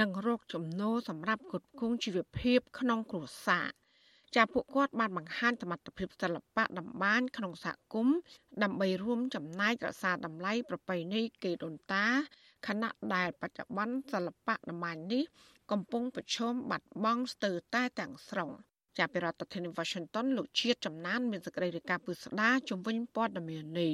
[0.00, 3.70] និងរកចំណូលសម្រាប់ផ្គត់ផ្គង់ជីវភាព ក្នុងគ្រួសារ
[4.36, 8.16] ចាពួកគាត់បានបង្ហាញសមត្ថភាពសិល្បៈតម្បាញក្នុងសហគមន៍
[8.62, 12.06] ដើម្បីរួមចំណែករក្សាតម្លៃប្រពៃណីគេដូនតា
[12.66, 15.24] ខណៈដែលបច្ចុប្បន្នសិល្បៈតម្បាញនេះ
[15.70, 18.50] កំពុងប្រឈមបាត់បង់ស្ទើរតែទាំងស្រុង
[18.98, 23.92] ចាប់ពីរដ្ឋធានី Washington លោកជាតិចំណាន មានសេចក្តីរាយការណ៍ពុស្ដាជំវិញព័ត៌មាននេះ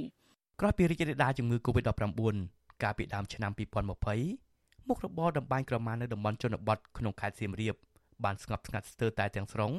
[0.61, 2.36] ក្រោយពីរីករាលដាលជំងឺ Covid-19
[2.82, 4.45] កាលពីដើមឆ្នាំ2020
[4.89, 7.74] មុខរបរតម្បាញក្រមានៅតំបន់ជនបទក្នុងខេត្តសៀមរាប
[8.24, 9.72] បានស្ងប់ស្ងាត់ស្ទើរតែទាំងស្រុង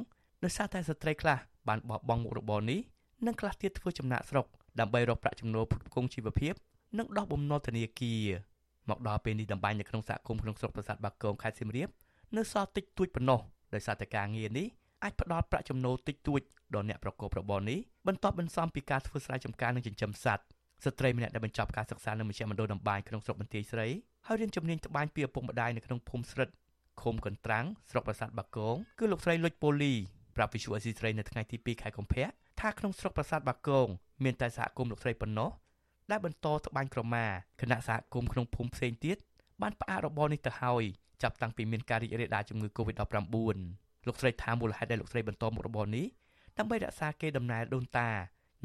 [0.43, 1.38] ដោយសារតែស្ត្រីខ្លះ
[1.68, 2.80] បានបោះបង់មុខរបរនេះ
[3.26, 4.45] និងខ្លះទៀតធ្វើចំណាក់ស្រុក
[4.80, 6.53] ដើម្បីរកប្រាក់ចំណូលផ្គត់ផ្គង់ជីវភាព
[6.97, 8.24] និងដោះបំណុលធនាគារ
[8.89, 11.89] មកដល់ពេលនេះតម្បាញនៅក្នុងសហគមន៍ក្នុងស្រុកប្រាសាទបាគងខេត្តសៀមរាប
[12.38, 13.39] នៅសល់តិចតួចប៉ុណ្ណោះ
[13.74, 14.68] ដោយសារតែការងារនេះ
[15.03, 16.41] អាចផ្ដល់ប្រាក់ចំណូលតិចតួច
[16.76, 20.43] ដល់អ្នកប្រកបរបរនេះបន្ទាប់បន្សំពីការធ្វើស្រែចម្ការនិងចិញ្ចឹមសត្វ
[20.86, 23.88] ស្ត្រីម្នាក់ដែលបញ្ចប់ការសិក្សានៅមជ្ឈមណ្ឌលតម្បាញក្នុងស្រុកបន្ទាយស្រី
[24.30, 26.50] ហើយរៀនជំនាញត្បាញពីឪពុកម្ដាយនៅក្នុងភូមិស្រិត
[27.02, 29.94] ឃុំកន្ត្រាំងស្រុកប្រាសាទបាគងគឺលោកស្រីលុចពូលី
[30.36, 32.28] ប្រាប់វិសុអេស៊ីស្រីនៅថ្ងៃទី2ខែកុម្ភៈ
[32.62, 33.88] ថាក្នុងស្រុកប្រាសាទបាគង
[34.24, 35.50] មានតែសហគមន៍លោកស្រីប៉ុណ្ណោះ
[36.12, 37.26] ដែលបន្តត្បាញក្រមា
[37.62, 39.18] គណៈសហគមន៍ក្នុងភូមិផ្សេងទៀត
[39.62, 40.84] បានផ្អាករបរនេះទៅហើយ
[41.24, 43.58] ចាប់តាំងពីមានការរីករាលដាលជំងឺ Covid-19
[44.08, 46.06] លោកស្រីថាមូលហេតុដែលលោកស្រីបន្តមុខរបរនេះ
[46.58, 48.10] ដើម្បីរក្សាកេរដំណែលដូនតា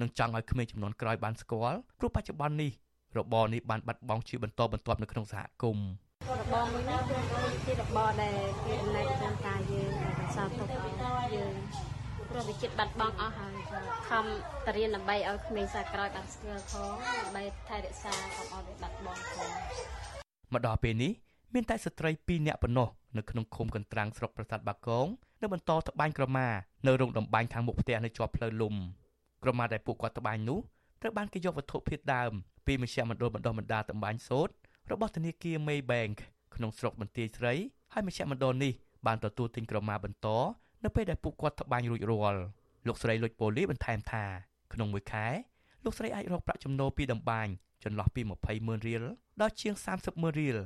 [0.01, 2.73] និងចង់ឲ្យក្មេងចំនួនក្រោយបានស្គាល់ព្រោះបច្ចុប្បន្ននេះ
[3.19, 5.89] របរនេះបានបាត់បង់ជាបន្តបន្ទាប់នៅក្នុងសហគមន៍
[6.41, 7.17] របរមួយនេះគឺ
[7.67, 11.55] ជារបរដែលគេដំណើរដូនតាយើងដែលបន្សល់ទុកឲ្យយើង
[12.31, 13.55] ព្រោះវាចិត្តបាត់បង់អស់ហើយ
[14.09, 14.25] ខំ
[14.67, 19.51] តរៀនដើម្បីឲ្យក្មេងសាក្រោយបានស្គាល់ផងដើម្បីថែរក្សាកុំឲ្យវាបាត់បង់ផង
[20.53, 21.13] មកដល់ពេលនេះ
[21.55, 25.07] មានតែស្ត្រី2នាក់ប៉ុណ្ណោះនៅក្នុងឃុំកន្ត្រាំងស្រុកប្រាសាទបាគង
[25.43, 26.47] នៅបន្តត្បាញក្រមា
[26.87, 28.75] នៅរោងតម្បាញខាងមុខផ្ទះនៅជាប់ផ្លូវលំ
[29.43, 30.59] ក្រមាដែលពួកគាត់ត្បាញនោះ
[31.03, 32.33] ត្រូវបានគេយកវត្ថុធាតុដើម
[32.67, 34.53] ពីមជ្ឈមណ្ឌលបណ្ដុះបណ្ដាលតម្បាញសូត្រ
[34.93, 36.17] របស់ធនាគារ Maybank
[36.55, 37.55] ក្នុងស្រុកបន្ទាយស្រី
[37.93, 38.73] ហើយមជ្ឈមណ្ឌលនេះ
[39.07, 40.29] បានទទួលទិញក្រមាបន្ត
[40.85, 42.41] នៅពេលដែលពួកគាត់ត្បាញរួចរាល់
[42.87, 44.25] លោកស្រីលុចប៉ូលីបន្ថែមថា
[44.73, 45.27] ក្នុងមួយខែ
[45.85, 47.47] លោកស្រីអាចរកប្រាក់ចំណូលពីតម្បាញ
[47.85, 49.05] ចន្លោះពី20ម៉ឺនរៀល
[49.41, 50.57] ដល់ជាង30ម៉ឺនរៀល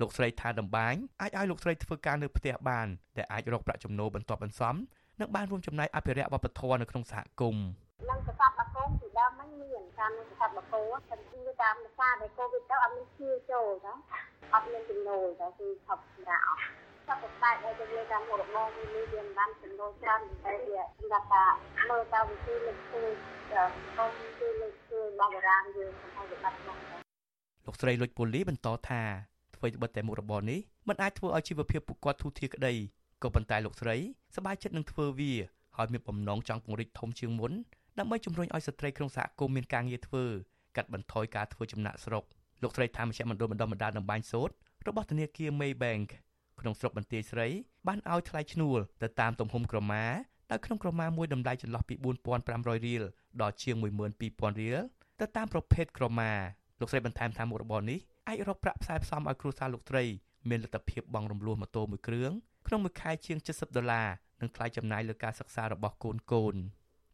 [0.00, 4.74] លោកស្រីថាតម្បាញអាចឲ្យលោកស្រីធ្វើការនៅផ្ទះបានដែលអាចរកប្រាក់ចំណូលបន្ទាប់បន្សំ
[5.20, 7.66] និងបានរួមចំណែកអភិរក្សវប្បធម៌នៅក្នុងសហគមន៍
[8.10, 13.94] នឹងប្រសាទបាគងពីដើ មហ្នឹងមានតាមនឹងប្រសាទបាគងតែគឺតាមសារដែលកូវីដទៅអត់មានឈឺចូលណា
[14.54, 16.60] អត់មានចំណូលតែគឺថប់សម្រាប់អស់
[17.08, 21.44] ចាប់តែតែដែលយើងតាមមុខរបរនេះវាមិនបានចំណូលច្រើនតែវាសម្រាប់ថា
[21.90, 23.02] មើលទៅវិធីលើកធ្វើ
[23.98, 26.80] កុំគឺលើកធ្វើរបស់បុរាណយើងកុំឲ្យវាបាត់បង់
[27.66, 29.02] លោកស្រីលុចពូលីបន្តថា
[29.56, 32.74] ធ្វើបិទតែមុខរបរនេះមិនអាចធ្វើឲ្យជីវភាពពួកគាត់ធូរធារក្តី
[33.22, 33.96] ក៏ប៉ុន្តែលោកស្រី
[34.34, 35.32] សប្បាយចិត្តនឹងធ្វើវា
[35.76, 37.52] ហើយមានបំណងចង់ពង្រីកធំជាងមុន
[37.98, 40.24] ដើម្បីជំរុញឲ្យស្ត្រីក្នុងសហគមន៍មានការងារធ្វើ
[40.76, 42.24] កាត់បន្ថយការធ្វើចំណាក់ស្រុក
[42.62, 44.54] លោកស្រីថាមជ្ឈមណ្ឌលបណ្ដុះបណ្ដាលតម្បាញសូត្រ
[44.88, 46.08] របស់ធនាគារ Maybank
[46.60, 47.46] ក្នុងស្រុកបន្ទាយស្រី
[47.86, 50.04] បានឲ្យថ្លៃឈ្នួលទៅតាមទំហំក្រមា
[50.50, 51.94] ដោយក្នុងក្រមាមួយតម្លៃចន្លោះពី
[52.40, 53.02] 4500រៀល
[53.42, 54.78] ដល់ជាង12000រៀល
[55.20, 56.30] ទៅតាមប្រភេទក្រមា
[56.80, 60.04] លោកស្រីបន្ថែមថាមុខរបរនេះអាចរកប្រាក់ផ្សាយផ្សំឲ្យគ្រួសារលោកស្រី
[60.48, 62.32] មានលទ្ធភាពបង់រំលោះម៉ូតូមួយគ្រឿង
[62.66, 64.08] ក្នុងមួយខែជាង70ដុល្លារ
[64.40, 66.56] និងថ្លៃចំណាយលើការសិក្សារបស់កូនកូន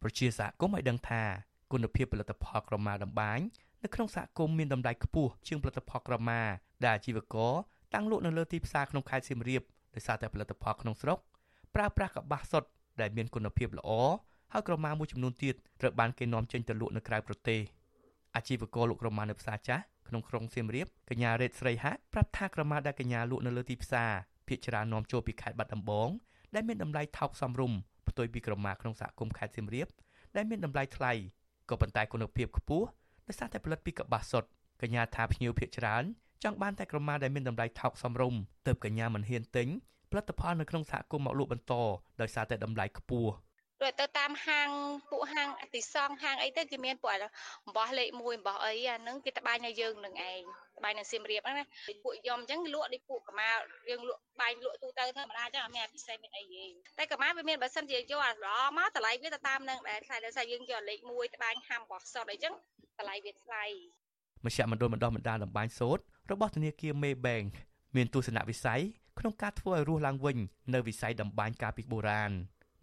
[0.01, 1.23] ប្រជាសហគមន៍ឲ្យដឹងថា
[1.71, 3.39] គុណភាពផលិតផលក្រមាតម្បាញ
[3.83, 6.41] នៅក្នុងសហគមន៍មានតម្លៃខ្ពស់ជាងផលិតផលក្រមា
[6.83, 7.53] ដែលអាជីវករ
[7.93, 9.61] តាំងលក់នៅលើទីផ្សារក្នុងខេត្តសៀមរាប
[9.95, 11.17] ដោយសារតែផលិតផលក្នុងស្រុក
[11.75, 12.69] ប្រើប្រាស់កប្បាសសុទ្ធ
[13.01, 13.89] ដែលមានគុណភាពល្អ
[14.53, 17.61] ហើយក្រមាមួយចំនួនទៀតត្រូវបានគេនាំចេញទៅលក់នៅក្រៅប្រទេស
[18.35, 24.11] អាជីវករលក់ក្រមានៅផ្សារចាស់ក្នុងក្រុងសៀមរាបកញ្ញារ៉េតស្រីហាក់ប្រាប់ថាក្រមាដែលកញ្ញាលក់នៅលើទីផ្សារ
[24.47, 26.09] ភាគច្រើននាំចូលពីខេត្តបាត់ដំបង
[26.55, 27.77] ដែលមានតម្លៃថោកសមរម្យ
[28.09, 29.87] ផ្ទុយពីក្រមាក្នុងសហគមន៍ខេត្តសៀមរាប
[30.35, 31.13] ដែលមានតម្លៃថ្លៃ
[31.69, 32.87] ក៏ប៉ុន្តែគុណភាពខ្ពស់
[33.27, 34.49] ដោយសារតែផលិតពីកប្បាសសុទ្ធ
[34.81, 36.03] កញ្ញាថាភ្ញៀវភាគច្រើន
[36.43, 39.67] ចង់បានតែក្រមាដែលមានតម្លៃថោកសមរម្យទើបកញ្ញាមិនហ៊ានទិញ
[40.11, 41.73] ផលិតផលនៅក្នុងសហគមន៍មកលក់បន្ត
[42.21, 43.31] ដោយសារតែតម្លៃខ្ពស់
[43.79, 44.69] ព្រោះទៅតាមហាង
[45.09, 51.65] ពួកហាងអតិសងហាងអីទៅគេមានពួកអំបោះលេខ1អំបោះអីអាហ្នឹងគេត្បាញឲ្យយើងនឹងឯងត្បាញនៅសៀមរាបហ្នឹងណា
[52.03, 53.49] ពួកយំអញ្ចឹងលក់ដូចពួកកម្មា
[53.89, 56.63] យើងលក់បាញ់លក់ទូទៅធម្មតាអញ្ចឹងអត់មានពិសេសមានអីទេ
[56.97, 62.53] តែកម្មាវាមានបើសិនជាយកអាល្អមកតម្លៃវាទៅតាមនឹងដែរថ្លៃដោយសារយើងយកលេខ1ត្បាញហាំបោះសុតអីចឹង
[62.99, 63.63] តម្លៃវាថ្លៃ
[64.45, 67.53] មជ្ឈមណ្ឌលបណ្ដោះបណ្ដាលតម្បាញសូត្ររបស់ធនាគារ Maybank
[67.95, 68.81] មានទស្សនវិស័យ
[69.19, 70.37] ក្នុងការធ្វើឲ្យរស់ឡើងវិញ
[70.73, 72.31] នៅវិស័យតម្បាញកាលពីបុរាណ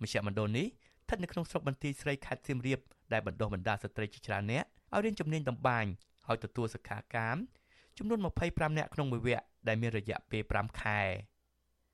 [0.02, 2.80] មជ្ឈមណ្ឌលនេះស្ថិតនៅក្នុងស្រុកបន្ទាយស្រីខេត្តសៀមរាប
[3.12, 5.84] ដែលបណ្ដុះបណ្ដាលស្ត្រីជាច្រើនអ្នកឲ្យរៀនជំនាញតម្បាញ
[6.26, 7.36] ហើយទទួលសិក្ខាកាម
[7.98, 11.00] ចំនួន25នាក់ក្នុងមួយវគ្គដែលមានរយៈពេល5ខែ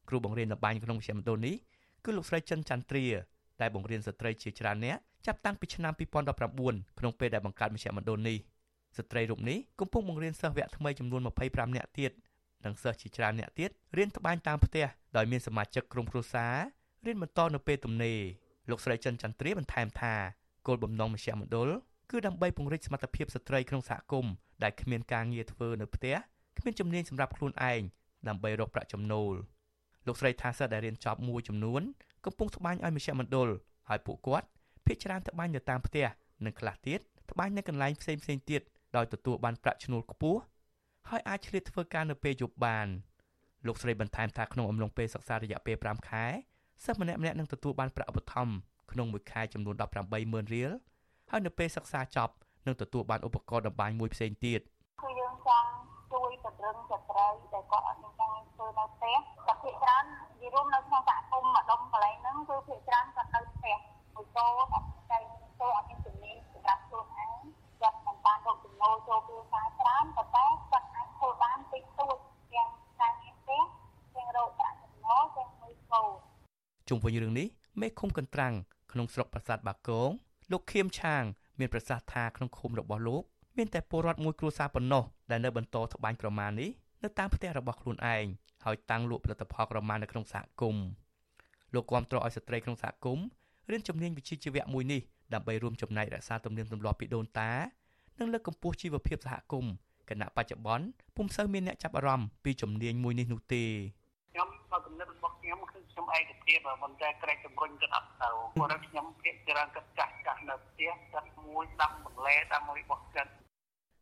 [0.08, 1.56] គ្រូបង្រៀនតម្បាញក្នុងមជ្ឈមណ្ឌលនេះ
[2.04, 3.06] គឺលោកស្រីចិនចន្ទ្រា
[3.60, 8.38] ដែលបង្រៀនស្ត្រីជាច្រើនអ្នកចាប់តាំងពីឆ្នាំ2019ក្នុងពេលដែលបង្កើតមជ្ឈមណ្ឌលនេះ
[8.96, 12.12] ស្ត្រីរូបនេះកំពុងបង្រៀនសិស្សវគ្គថ្មីចំនួន25នាក់ទៀត
[12.64, 14.86] និងសិស្សជាច្រើនអ្នកទៀតរៀនត្បាញតាមផ្ទះ
[15.16, 16.54] ដោយមានសមាជិកក្រុមគ្រួសារ
[17.06, 18.18] រៀនបន្តនៅពេលទំនេរ
[18.70, 20.14] លោកស្រីចិនចន្ទ្រាបន្ថែមថា
[20.66, 21.70] គោលបំណងមជ្ឈមណ្ឌល
[22.10, 24.32] គឺដើម្បីពង្រីកសមត្ថភាពស្ត្រីក្នុងសហគមន៍
[24.64, 26.16] ដែលគ្មានការងារធ្វើនៅផ្ទះ
[26.58, 27.80] គ្មានជំនាញសម្រាប់ខ្លួនឯង
[28.28, 29.34] ដើម្បីរកប្រាក់ចំណូល
[30.06, 31.82] លោកស្រីថាសិស្សដែលរៀនចប់មួយចំនួន
[32.24, 33.48] កំពុងត្បាញឲ្យមជ្ឈមណ្ឌល
[33.88, 34.46] ហើយពួកគាត់
[34.86, 36.06] ភាគច្រើនត្បាញនៅតាមផ្ទះ
[36.44, 37.00] និងខ្លះទៀត
[37.30, 38.62] ត្បាញនៅកន្លែងផ្សេងផ្សេងទៀត
[38.96, 40.40] ដោយទទួលបានប្រាក់ឈ្នួលខ្ពស់
[41.10, 42.86] ហើយអាចឆ្លៀតធ្វើការនៅពេលយប់បាន
[43.66, 46.24] លោកស្រីបន្ថែមថាក្នុងអំឡុងពេលសិក្សារយៈពេល5ខែ
[46.84, 48.54] សិស្សម្នាក់ៗនឹងទទួលបានប្រាក់ឧបត្ថម្ភ
[48.92, 49.74] ក្នុងមួយខែចំនួន
[50.14, 50.70] 180,000រៀល
[51.30, 52.34] ហើយនៅពេលសិក្សាចប់
[52.66, 54.60] នឹងទទួលបានឧបករណ៍តម្បាញមួយផ្សេងទៀត
[55.02, 55.68] គឺយើងចង់
[56.12, 63.76] ជួយពង្រឹងស្ត្រីដែលគាត់អត់មានការធ្វើនៅផ្ទះតែភាគច្រើននិយាយរួមនៅក្នុងសហគមន៍ម្ដុំកន្លែងហ្នឹងគឺភាគច្រើនគាត់នៅផ្ទះ
[64.14, 65.18] មួយកូនអត់ចៃ
[65.60, 67.42] ទៅអត់មានជំនាញសម្រាប់ខ្លួនឯង
[67.80, 72.16] គាត់មិនបានរកចំណូលចូលគ្រួសារច្រើនប៉ុន្តែគាត់អាចធ្វើបានតិចតួច
[72.52, 72.68] ទាំង
[73.00, 73.62] ការងារផ្ទះ
[74.14, 76.10] ទាំងរកប្រាក់ចំណូលទាំងមួយកូន
[76.88, 77.48] ជុំវិញរឿងនេះ
[77.80, 78.54] មេឃុំកន្ត្រាំង
[78.92, 80.10] ក្នុងស្រុកប្រាសាទបាគង
[80.52, 81.24] លោកខៀមឆាង
[81.58, 83.22] មានប្រសាសន៍ថាក្នុងឃុំរបស់លោក
[83.56, 86.70] មានតែពលរដ្ឋមួយគ្រួសារប៉ុណ្ណោះដែលនៅបន្តត្បាញក្រមានេះ
[87.02, 88.24] នៅតាមផ្ទះរបស់ខ្លួនឯង
[88.64, 90.86] ហើយតាំងលក់ផលិតផលក្រមានៅក្នុងសហគមន៍
[91.74, 93.26] លោកគាំទ្រឲ្យស្ត្រីក្នុងសហគមន៍
[93.70, 95.00] រៀនជំនាញវិជ្ជាជីវៈមួយនេះ
[95.34, 97.50] ដើម្បីរួមចំណែករក្សាទំនៀមទម្លាប់ពីដូនតា
[98.18, 99.72] និងលើកកម្ពស់ជីវភាពសហគមន៍
[100.10, 100.86] គណៈបច្ចុប្បន្ន
[101.16, 103.64] ពុំសូវមានអ្នកចាប់អារម្មណ៍ពីជំនាញមួយនេះនោះទេ
[104.32, 110.13] ខ្ញុំក៏គំនិតរបស់ខ្ញុំគឺខ្ញុំឯកភាពមិនតែក្រែកជំរុញទៅអត់ទៅព្រោះខ្ញុំភាកច្រើនគិតចាស់ចាស់
[110.50, 113.26] នៅផ្ទះគិតមួយដាំបន្លែដាំមួយបោះគិត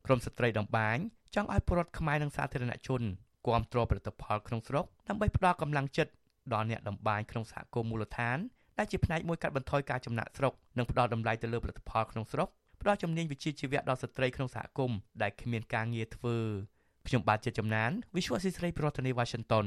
[0.06, 0.96] ក្រមស្ត្រីដំបាញ
[1.34, 3.02] ចង់ឲ្យពលរដ្ឋខ្មែរនិងសាធារណជន
[3.46, 6.12] គាំទ្រផលិតផលក្នុងស្រុកដើម្បីផ្ដល់កម្លាំងចិត្ត
[6.54, 8.38] ដល់អ្នកដំបាញក្នុងសហគមន៍មូលដ្ឋាន
[8.78, 12.48] ដែលជាផ្នែកមួយកាត់បន្ថយការចំណាក់ស្រុកនិងផ្ដល់តម្លៃទៅលើផលិតផលក្នុងស្រុក
[12.80, 16.36] ផ្ដល់ជំនាញវិជ្ជាជីវៈដល់ស្ត្រីក្នុងសហគមន៍ដែលគ្មានការងារធ្វើ
[17.06, 19.66] ខ្ញុំបាទជាចំណាន Visual Assisray ប្រធានាទី Washington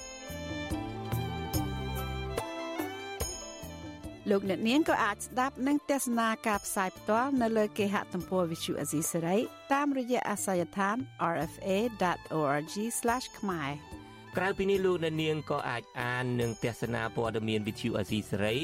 [4.29, 9.37] លោកអ្នកនាងក៏អាចស្ដាប់និងទស្សនាការផ្សាយផ្ទាល់នៅលើគេហទំព័រ Visual Asia សេរី
[9.73, 10.95] តាមរយៈអាសយដ្ឋាន
[11.37, 12.75] rfa.org/
[13.39, 13.71] ខ្មែរ
[14.37, 18.55] ក្រៅពីនេះលោកអ្នកនាងក៏អាចអាននិងទស្សនាព័ត៌មាន Visual Asia សេរី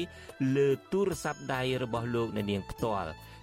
[0.56, 3.10] លើទូរស័ព្ទដៃរបស់លោកអ្នកនាងផ្ទាល់